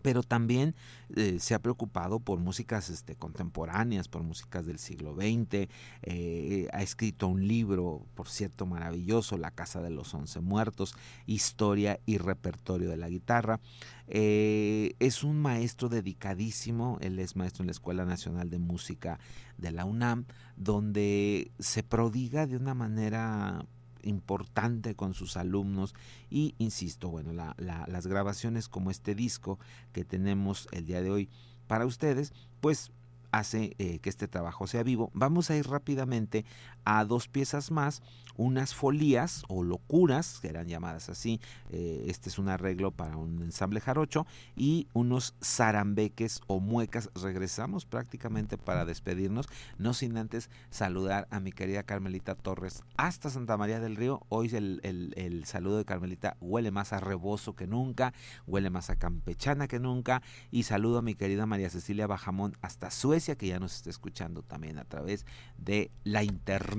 pero 0.00 0.22
también 0.22 0.74
eh, 1.16 1.38
se 1.38 1.54
ha 1.54 1.58
preocupado 1.58 2.20
por 2.20 2.38
músicas 2.38 2.90
este, 2.90 3.16
contemporáneas, 3.16 4.08
por 4.08 4.22
músicas 4.22 4.66
del 4.66 4.78
siglo 4.78 5.14
XX, 5.14 5.68
eh, 6.02 6.68
ha 6.72 6.82
escrito 6.82 7.28
un 7.28 7.46
libro, 7.46 8.06
por 8.14 8.28
cierto, 8.28 8.66
maravilloso, 8.66 9.38
La 9.38 9.50
Casa 9.50 9.80
de 9.80 9.90
los 9.90 10.12
Once 10.14 10.40
Muertos, 10.40 10.94
Historia 11.26 12.00
y 12.06 12.18
Repertorio 12.18 12.90
de 12.90 12.96
la 12.96 13.08
Guitarra. 13.08 13.60
Eh, 14.08 14.94
es 14.98 15.22
un 15.22 15.40
maestro 15.40 15.88
dedicadísimo, 15.88 16.98
él 17.00 17.18
es 17.18 17.36
maestro 17.36 17.62
en 17.62 17.68
la 17.68 17.72
Escuela 17.72 18.04
Nacional 18.04 18.50
de 18.50 18.58
Música 18.58 19.20
de 19.56 19.70
la 19.70 19.84
UNAM, 19.84 20.24
donde 20.56 21.52
se 21.58 21.82
prodiga 21.82 22.46
de 22.46 22.56
una 22.56 22.74
manera 22.74 23.64
importante 24.02 24.94
con 24.94 25.14
sus 25.14 25.36
alumnos 25.36 25.94
y 26.30 26.54
insisto, 26.58 27.08
bueno, 27.08 27.32
las 27.32 28.06
grabaciones 28.06 28.68
como 28.68 28.90
este 28.90 29.14
disco 29.14 29.58
que 29.92 30.04
tenemos 30.04 30.68
el 30.72 30.86
día 30.86 31.02
de 31.02 31.10
hoy 31.10 31.28
para 31.66 31.86
ustedes, 31.86 32.32
pues 32.60 32.92
hace 33.32 33.74
eh, 33.78 33.98
que 34.00 34.10
este 34.10 34.28
trabajo 34.28 34.66
sea 34.66 34.82
vivo. 34.82 35.10
Vamos 35.14 35.50
a 35.50 35.56
ir 35.56 35.68
rápidamente 35.68 36.44
a 36.84 37.04
dos 37.04 37.28
piezas 37.28 37.70
más, 37.70 38.02
unas 38.36 38.74
folías 38.74 39.42
o 39.48 39.62
locuras, 39.62 40.40
que 40.40 40.48
eran 40.48 40.66
llamadas 40.66 41.10
así, 41.10 41.40
eh, 41.70 42.06
este 42.08 42.30
es 42.30 42.38
un 42.38 42.48
arreglo 42.48 42.90
para 42.90 43.18
un 43.18 43.42
ensamble 43.42 43.80
jarocho, 43.80 44.26
y 44.56 44.88
unos 44.94 45.34
zarambeques 45.42 46.40
o 46.46 46.58
muecas. 46.58 47.10
Regresamos 47.14 47.84
prácticamente 47.84 48.56
para 48.56 48.86
despedirnos, 48.86 49.46
no 49.76 49.92
sin 49.92 50.16
antes 50.16 50.48
saludar 50.70 51.28
a 51.30 51.40
mi 51.40 51.52
querida 51.52 51.82
Carmelita 51.82 52.34
Torres 52.34 52.82
hasta 52.96 53.28
Santa 53.28 53.58
María 53.58 53.78
del 53.78 53.96
Río. 53.96 54.22
Hoy 54.30 54.48
el, 54.54 54.80
el 54.82 55.44
saludo 55.44 55.76
de 55.76 55.84
Carmelita 55.84 56.36
huele 56.40 56.70
más 56.70 56.94
a 56.94 57.00
rebozo 57.00 57.54
que 57.54 57.66
nunca, 57.66 58.14
huele 58.46 58.70
más 58.70 58.88
a 58.88 58.96
campechana 58.96 59.68
que 59.68 59.80
nunca, 59.80 60.22
y 60.50 60.62
saludo 60.62 60.98
a 60.98 61.02
mi 61.02 61.14
querida 61.14 61.44
María 61.44 61.68
Cecilia 61.68 62.06
Bajamón 62.06 62.56
hasta 62.62 62.90
Suecia, 62.90 63.36
que 63.36 63.48
ya 63.48 63.58
nos 63.58 63.74
está 63.74 63.90
escuchando 63.90 64.42
también 64.42 64.78
a 64.78 64.84
través 64.84 65.26
de 65.58 65.90
la 66.04 66.22
internet. 66.22 66.69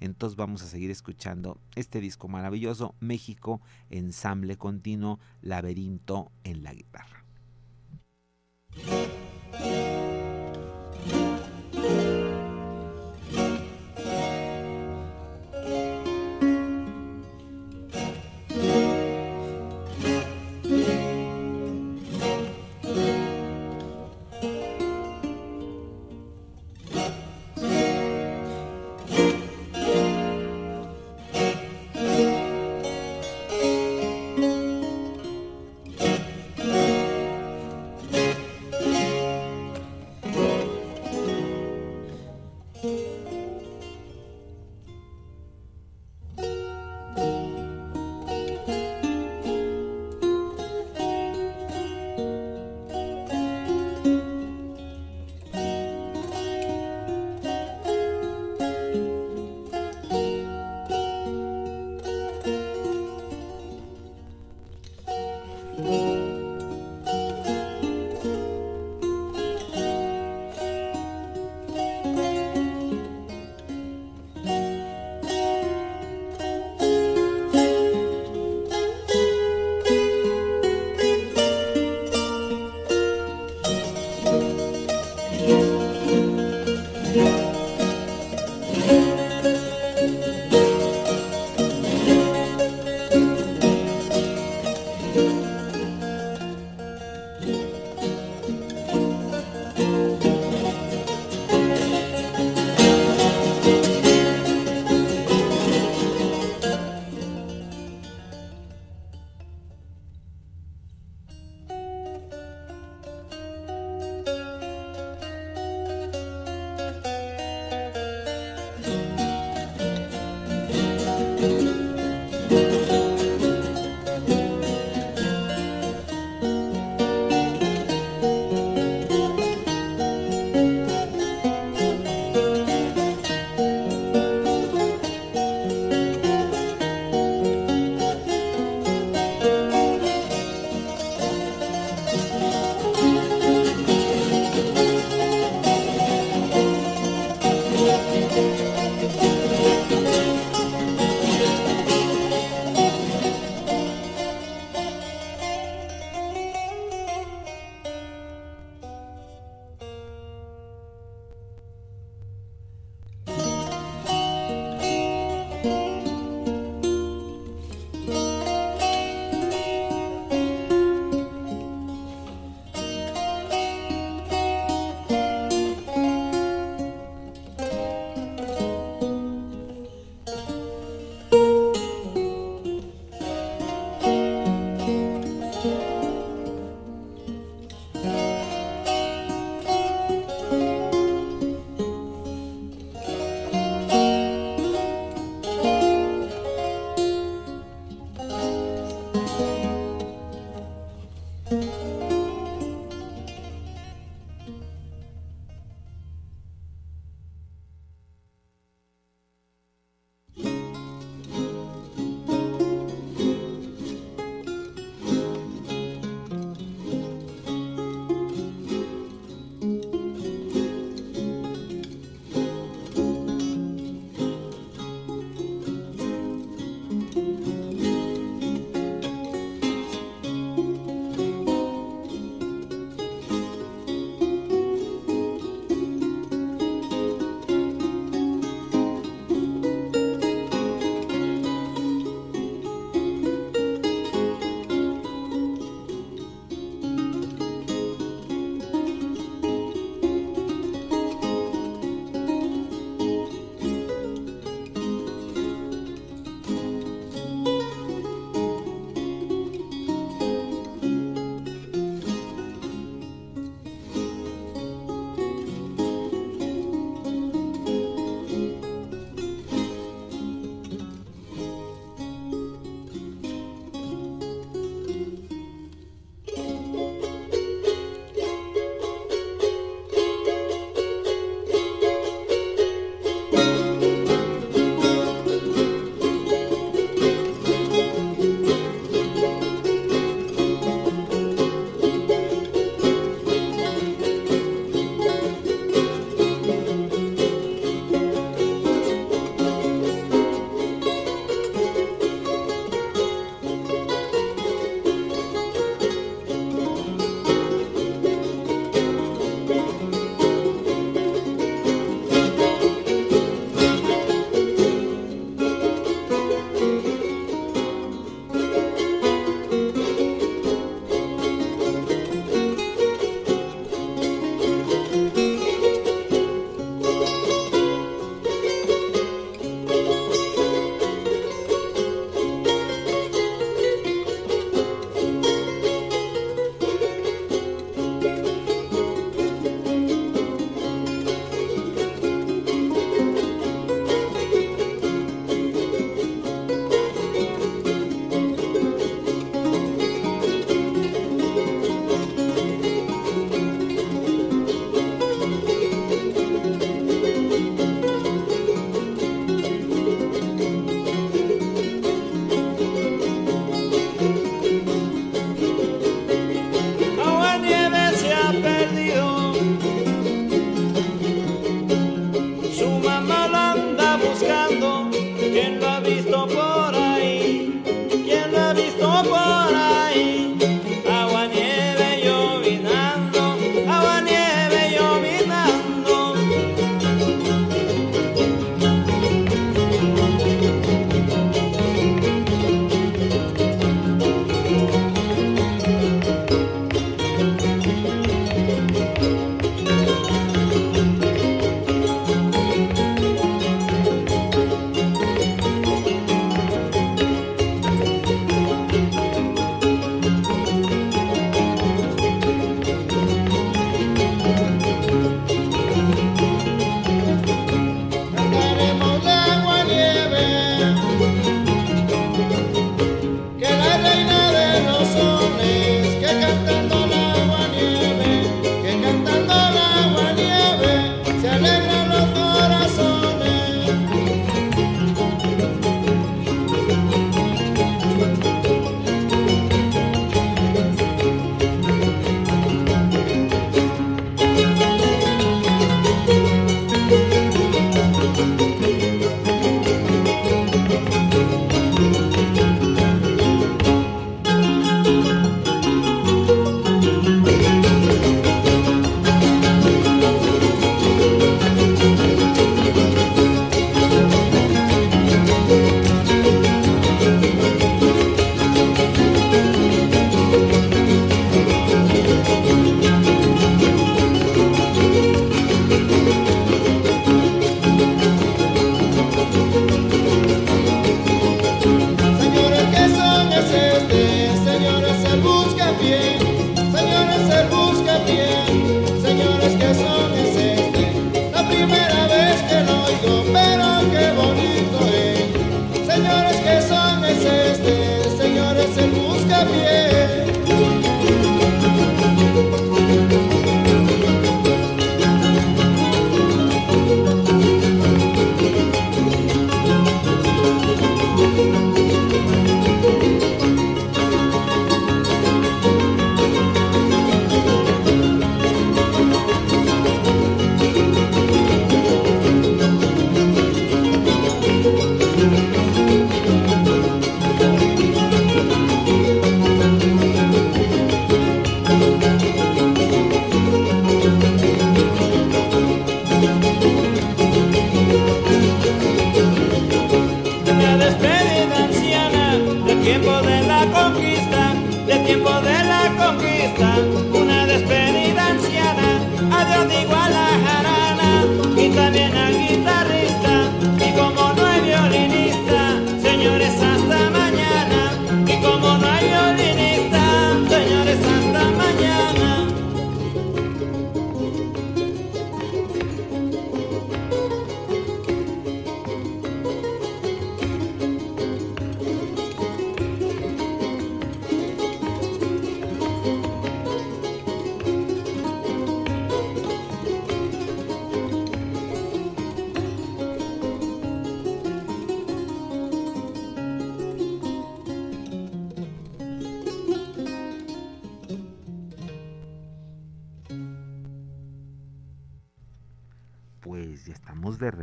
Entonces 0.00 0.36
vamos 0.36 0.62
a 0.62 0.66
seguir 0.66 0.90
escuchando 0.90 1.60
este 1.74 2.00
disco 2.00 2.28
maravilloso, 2.28 2.94
México, 3.00 3.60
ensamble 3.88 4.56
continuo, 4.56 5.18
laberinto 5.40 6.30
en 6.44 6.62
la 6.62 6.74
guitarra. 6.74 7.24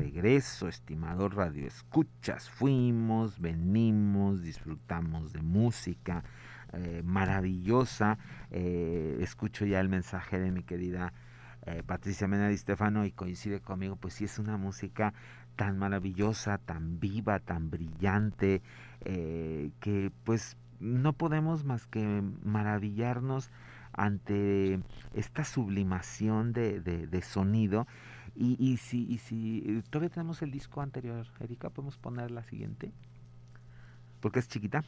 Regreso, 0.07 0.69
estimado 0.69 1.27
Radio 1.27 1.67
Escuchas. 1.67 2.49
Fuimos, 2.49 3.41
venimos, 3.41 4.41
disfrutamos 4.41 5.33
de 5.33 5.41
música 5.41 6.23
eh, 6.71 7.01
maravillosa. 7.03 8.17
Eh, 8.49 9.17
escucho 9.19 9.65
ya 9.65 9.81
el 9.81 9.89
mensaje 9.89 10.39
de 10.39 10.51
mi 10.51 10.63
querida 10.63 11.11
eh, 11.65 11.83
Patricia 11.85 12.25
Mena 12.25 12.47
Di 12.47 12.57
Stefano 12.57 13.05
y 13.05 13.11
coincide 13.11 13.59
conmigo, 13.59 13.97
pues 13.97 14.13
sí 14.13 14.23
es 14.23 14.39
una 14.39 14.55
música 14.55 15.13
tan 15.57 15.77
maravillosa, 15.77 16.57
tan 16.57 17.01
viva, 17.01 17.39
tan 17.39 17.69
brillante, 17.69 18.61
que 19.03 20.11
pues 20.23 20.55
no 20.79 21.13
podemos 21.13 21.65
más 21.65 21.85
que 21.85 22.23
maravillarnos 22.43 23.51
ante 23.91 24.79
esta 25.13 25.43
sublimación 25.43 26.53
de, 26.53 26.79
de, 26.79 27.21
sonido. 27.21 27.87
Y, 28.39 28.55
y, 28.59 28.77
si, 28.77 29.11
y 29.11 29.17
si 29.17 29.81
todavía 29.89 30.09
tenemos 30.09 30.43
el 30.43 30.51
disco 30.51 30.81
anterior, 30.81 31.25
Erika, 31.39 31.71
podemos 31.71 31.97
poner 31.97 32.29
la 32.29 32.43
siguiente, 32.43 32.91
porque 34.19 34.37
es 34.37 34.47
chiquita, 34.47 34.83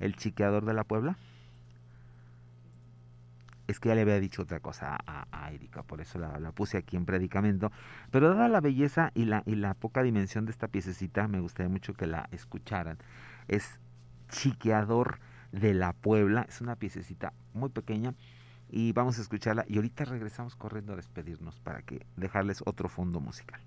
el 0.00 0.16
chiqueador 0.16 0.64
de 0.64 0.72
la 0.72 0.84
Puebla. 0.84 1.18
Es 3.66 3.78
que 3.78 3.90
ya 3.90 3.94
le 3.94 4.00
había 4.00 4.18
dicho 4.18 4.40
otra 4.40 4.60
cosa 4.60 4.96
a, 5.06 5.52
Erika, 5.52 5.82
por 5.82 6.00
eso 6.00 6.18
la, 6.18 6.40
la, 6.40 6.52
puse 6.52 6.78
aquí 6.78 6.96
en 6.96 7.04
predicamento. 7.04 7.70
Pero 8.10 8.30
dada 8.30 8.48
la 8.48 8.62
belleza 8.62 9.12
y 9.14 9.26
la, 9.26 9.42
y 9.44 9.54
la 9.54 9.74
poca 9.74 10.02
dimensión 10.02 10.46
de 10.46 10.52
esta 10.52 10.68
piececita, 10.68 11.28
me 11.28 11.40
gustaría 11.40 11.68
mucho 11.68 11.92
que 11.92 12.06
la 12.06 12.30
escucharan. 12.32 12.96
Es 13.46 13.78
Chiqueador 14.30 15.20
de 15.52 15.74
la 15.74 15.92
Puebla. 15.92 16.46
Es 16.48 16.62
una 16.62 16.76
piececita 16.76 17.34
muy 17.52 17.68
pequeña 17.68 18.14
y 18.70 18.92
vamos 18.92 19.18
a 19.18 19.22
escucharla 19.22 19.64
y 19.68 19.76
ahorita 19.76 20.04
regresamos 20.04 20.56
corriendo 20.56 20.92
a 20.92 20.96
despedirnos 20.96 21.58
para 21.60 21.82
que 21.82 22.06
dejarles 22.16 22.62
otro 22.66 22.88
fondo 22.88 23.20
musical. 23.20 23.60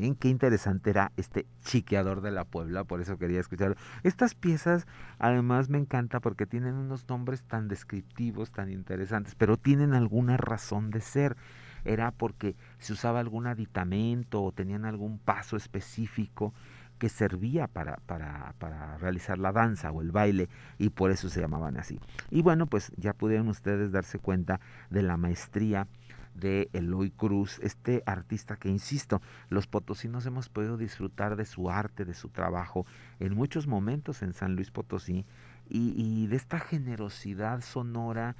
Ven 0.00 0.14
qué 0.14 0.28
interesante 0.28 0.90
era 0.90 1.12
este 1.16 1.46
chiqueador 1.62 2.20
de 2.22 2.30
la 2.30 2.44
Puebla, 2.44 2.84
por 2.84 3.00
eso 3.00 3.18
quería 3.18 3.40
escucharlo. 3.40 3.76
Estas 4.02 4.34
piezas 4.34 4.86
además 5.18 5.68
me 5.68 5.78
encanta 5.78 6.20
porque 6.20 6.46
tienen 6.46 6.74
unos 6.74 7.08
nombres 7.08 7.42
tan 7.42 7.68
descriptivos, 7.68 8.50
tan 8.50 8.70
interesantes, 8.70 9.34
pero 9.34 9.56
tienen 9.56 9.94
alguna 9.94 10.36
razón 10.36 10.90
de 10.90 11.00
ser. 11.00 11.36
Era 11.84 12.10
porque 12.10 12.56
se 12.78 12.92
usaba 12.92 13.20
algún 13.20 13.46
aditamento 13.46 14.42
o 14.42 14.52
tenían 14.52 14.84
algún 14.84 15.18
paso 15.18 15.56
específico 15.56 16.52
que 16.98 17.08
servía 17.08 17.66
para, 17.66 17.96
para, 18.04 18.54
para, 18.58 18.98
realizar 18.98 19.38
la 19.38 19.52
danza 19.52 19.90
o 19.90 20.02
el 20.02 20.12
baile 20.12 20.50
y 20.78 20.90
por 20.90 21.10
eso 21.10 21.30
se 21.30 21.40
llamaban 21.40 21.78
así. 21.78 21.98
Y 22.30 22.42
bueno, 22.42 22.66
pues 22.66 22.92
ya 22.96 23.14
pudieron 23.14 23.48
ustedes 23.48 23.90
darse 23.90 24.18
cuenta 24.18 24.60
de 24.90 25.02
la 25.02 25.16
maestría 25.16 25.86
de 26.34 26.70
Eloy 26.72 27.10
Cruz, 27.10 27.58
este 27.62 28.02
artista 28.06 28.56
que, 28.56 28.68
insisto, 28.68 29.20
los 29.48 29.66
potosinos 29.66 30.26
hemos 30.26 30.48
podido 30.48 30.76
disfrutar 30.76 31.36
de 31.36 31.44
su 31.44 31.70
arte, 31.70 32.04
de 32.04 32.14
su 32.14 32.28
trabajo 32.28 32.86
en 33.18 33.34
muchos 33.34 33.66
momentos 33.66 34.22
en 34.22 34.32
San 34.32 34.56
Luis 34.56 34.70
Potosí 34.70 35.26
y, 35.68 36.26
de 36.26 36.36
esta 36.36 36.58
generosidad 36.58 37.60
sonora 37.60 38.36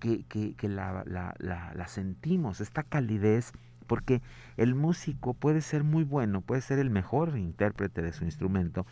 que, 0.00 0.24
que, 0.24 0.68
la, 0.68 1.86
sentimos, 1.86 2.60
esta 2.60 2.82
calidez 2.82 3.52
porque 3.86 4.22
el 4.56 4.74
músico 4.74 5.34
puede 5.34 5.60
ser 5.60 5.84
muy 5.84 6.04
bueno, 6.04 6.40
puede 6.40 6.60
ser 6.60 6.78
el 6.78 6.90
mejor 6.90 7.36
intérprete 7.38 8.02
de 8.02 8.12
su 8.12 8.24
instrumento, 8.24 8.86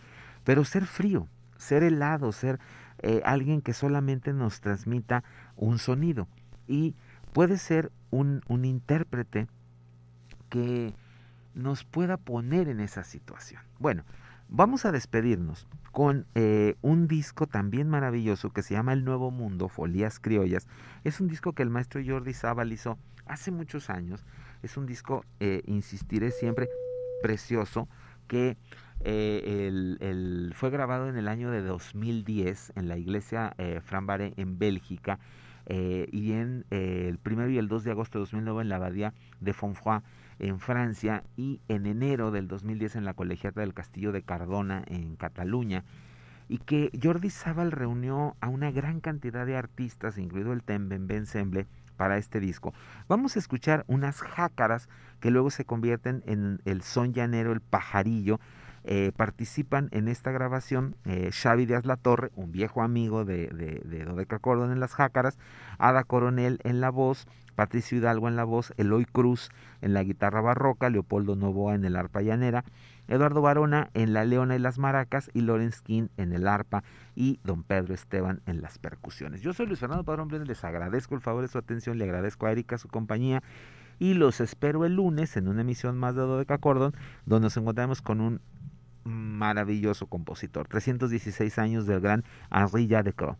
pero 0.44 0.64
ser 0.64 0.86
frío, 0.86 1.28
ser 1.57 1.82
helado, 1.82 2.32
ser 2.32 2.59
eh, 2.98 3.22
alguien 3.24 3.62
que 3.62 3.72
solamente 3.72 4.32
nos 4.32 4.61
transmita 4.61 5.24
un 5.57 5.78
sonido. 5.78 6.28
Y 6.68 6.94
puede 7.33 7.59
ser 7.59 7.91
un, 8.11 8.43
un 8.49 8.64
intérprete 8.64 9.49
que 10.51 10.95
nos 11.55 11.85
pueda 11.85 12.16
poner 12.16 12.68
en 12.68 12.80
esa 12.80 13.05
situación. 13.05 13.62
Bueno, 13.78 14.05
vamos 14.49 14.85
a 14.85 14.93
despedirnos 14.93 15.66
con 15.93 16.26
eh, 16.35 16.76
un 16.83 17.09
disco 17.09 17.47
también 17.47 17.89
maravilloso 17.89 18.51
que 18.51 18.62
se 18.62 18.74
llama 18.74 18.93
El 18.93 19.05
Nuevo 19.05 19.30
Mundo, 19.30 19.68
Folías 19.68 20.18
Criollas. 20.20 20.66
Es 21.05 21.20
un 21.20 21.28
disco 21.28 21.53
que 21.53 21.62
el 21.62 21.70
maestro 21.70 22.01
Jordi 22.05 22.33
Zabal 22.33 22.72
hizo 22.72 22.99
hace 23.26 23.51
muchos 23.51 23.91
años. 23.91 24.24
Es 24.62 24.76
un 24.76 24.87
disco, 24.87 25.24
eh, 25.41 25.62
insistiré 25.66 26.30
siempre, 26.30 26.68
precioso, 27.22 27.89
que 28.28 28.57
eh, 29.01 29.99
el, 30.01 30.53
fue 30.55 30.70
grabado 30.70 31.09
en 31.09 31.16
el 31.16 31.28
año 31.28 31.51
de 31.51 31.62
2010 31.62 32.72
en 32.76 32.89
la 32.89 32.97
iglesia 32.97 33.55
Fran 33.85 34.07
en 34.37 34.59
Bélgica 34.59 35.18
eh, 35.66 36.08
y 36.12 36.32
en 36.32 36.64
eh, 36.70 37.06
el 37.08 37.18
primero 37.18 37.50
y 37.50 37.58
el 37.58 37.68
2 37.68 37.84
de 37.84 37.90
agosto 37.90 38.18
de 38.18 38.22
2009 38.22 38.62
en 38.62 38.68
la 38.68 38.76
abadía 38.76 39.14
de 39.40 39.52
Fonfroy 39.52 40.00
en 40.38 40.58
Francia 40.58 41.22
y 41.36 41.60
en 41.68 41.86
enero 41.86 42.30
del 42.30 42.48
2010 42.48 42.96
en 42.96 43.04
la 43.04 43.14
colegiata 43.14 43.60
del 43.60 43.74
Castillo 43.74 44.12
de 44.12 44.22
Cardona 44.22 44.82
en 44.86 45.16
Cataluña 45.16 45.84
y 46.48 46.58
que 46.58 46.90
Jordi 47.00 47.30
Sábal 47.30 47.70
reunió 47.70 48.36
a 48.40 48.48
una 48.48 48.70
gran 48.70 49.00
cantidad 49.00 49.46
de 49.46 49.56
artistas, 49.56 50.18
incluido 50.18 50.52
el 50.52 50.62
Temben 50.62 51.10
Ensemble, 51.10 51.66
para 51.96 52.18
este 52.18 52.40
disco. 52.40 52.74
Vamos 53.08 53.36
a 53.36 53.38
escuchar 53.38 53.84
unas 53.86 54.20
jácaras 54.20 54.88
que 55.20 55.30
luego 55.30 55.50
se 55.50 55.64
convierten 55.64 56.22
en 56.26 56.60
el 56.64 56.82
son 56.82 57.12
llanero, 57.12 57.52
el 57.52 57.60
pajarillo, 57.60 58.40
eh, 58.85 59.12
participan 59.16 59.89
en 59.93 60.09
esta 60.09 60.33
grabación 60.33 60.97
eh, 61.05 61.30
Xavi 61.33 61.66
Díaz 61.66 61.87
La 61.87 61.97
Torre, 61.97 62.30
un 62.35 62.53
viejo 62.53 62.83
amigo 62.83 63.24
de, 63.24 63.49
de, 63.49 63.80
de 63.85 64.05
Dodeca 64.05 64.41
en 64.45 64.80
las 64.80 64.95
Jácaras, 64.95 65.39
Ada 65.78 66.05
Coronel 66.05 66.59
en 66.64 66.80
la 66.80 66.91
voz, 66.91 67.26
Patricio 67.55 67.99
Hidalgo 67.99 68.28
en 68.28 68.37
la 68.37 68.45
voz, 68.45 68.72
Eloy 68.76 69.05
Cruz 69.05 69.51
en 69.83 69.95
la 69.95 70.03
guitarra 70.03 70.41
barroca, 70.41 70.91
Leopoldo 70.91 71.37
Novoa 71.37 71.74
en 71.74 71.85
el 71.85 71.97
arpa 71.97 72.22
llanera, 72.22 72.64
Eduardo 73.09 73.43
Barona 73.43 73.91
en 73.95 74.12
la 74.12 74.24
leona 74.24 74.57
y 74.57 74.59
las 74.59 74.78
maracas 74.78 75.30
y 75.35 75.43
Lorenz 75.43 75.80
King 75.83 76.09
en 76.16 76.33
el 76.33 76.49
arpa 76.49 76.83
y 77.14 77.41
don 77.45 77.62
Pedro 77.62 77.95
Esteban 77.95 78.41
en 78.47 78.62
las 78.62 78.78
percusiones. 78.78 79.43
Yo 79.43 79.53
soy 79.53 79.66
Luis 79.66 79.80
Fernando 79.80 80.05
Padrón 80.05 80.28
les 80.47 80.64
agradezco 80.64 81.14
el 81.14 81.20
favor 81.20 81.43
de 81.43 81.49
su 81.49 81.59
atención, 81.59 81.99
le 81.99 82.05
agradezco 82.05 82.47
a 82.47 82.53
Erika 82.53 82.78
su 82.78 82.89
compañía 82.89 83.43
y 83.99 84.14
los 84.14 84.41
espero 84.41 84.85
el 84.85 84.97
lunes 84.97 85.37
en 85.37 85.49
una 85.49 85.61
emisión 85.61 85.99
más 85.99 86.14
de 86.14 86.22
Dodeca 86.22 86.59
Cordon, 86.59 86.95
donde 87.26 87.47
nos 87.47 87.57
encontramos 87.57 88.03
con 88.03 88.20
un 88.20 88.41
maravilloso 89.05 90.07
compositor, 90.07 90.68
316 90.68 91.59
años 91.59 91.86
del 91.86 92.00
gran 92.00 92.24
Henri 92.50 92.88
Jadecro. 92.88 93.36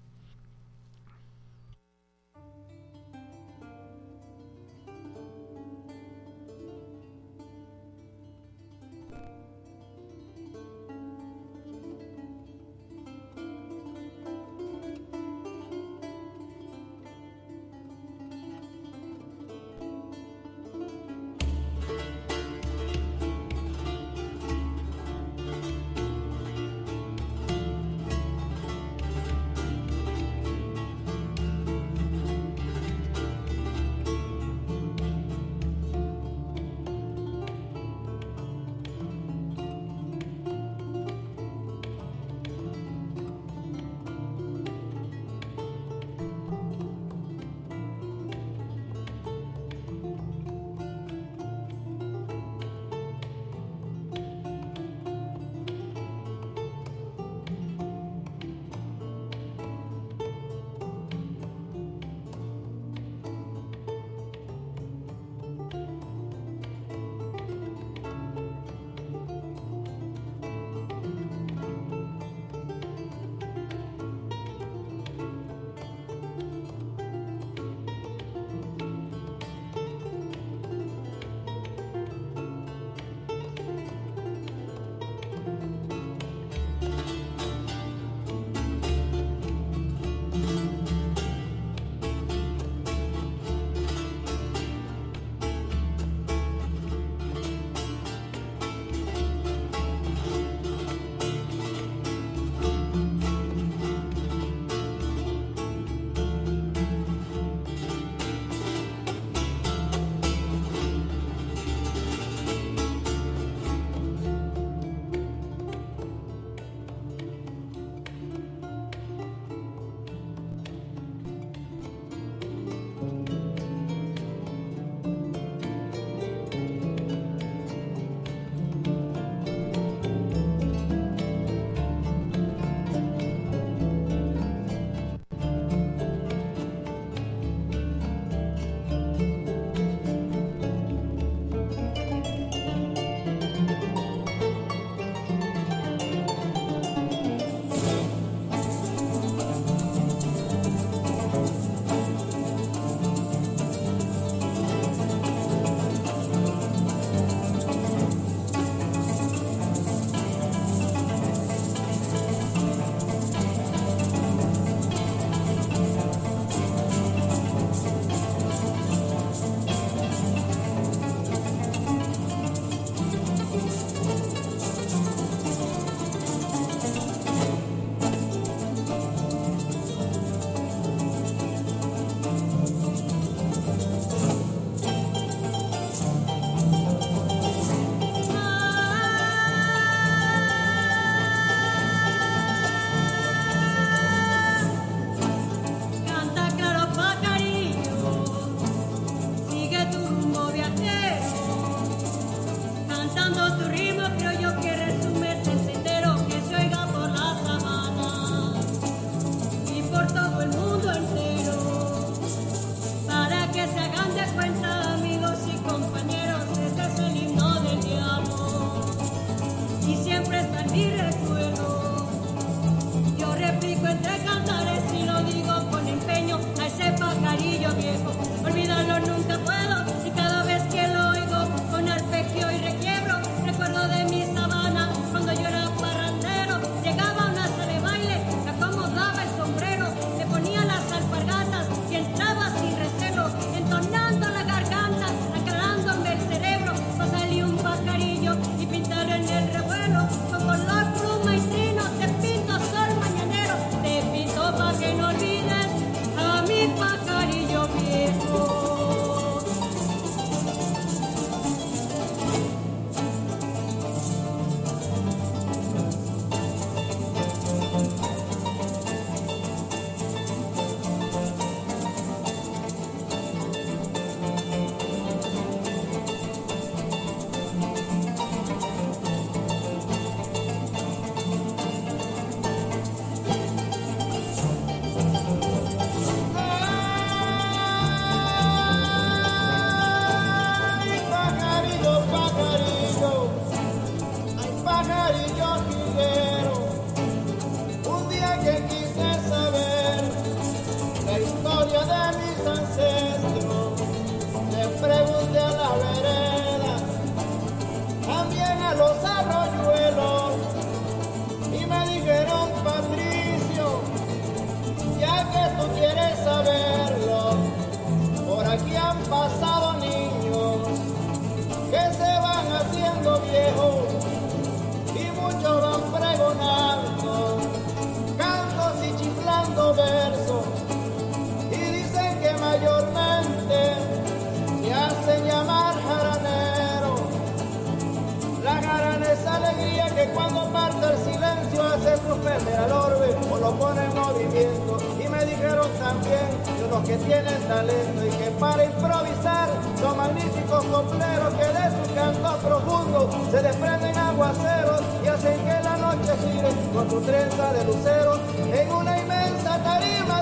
En 357.74 358.70
una 358.70 358.98
inmensa 359.00 359.62
tarima 359.62 360.21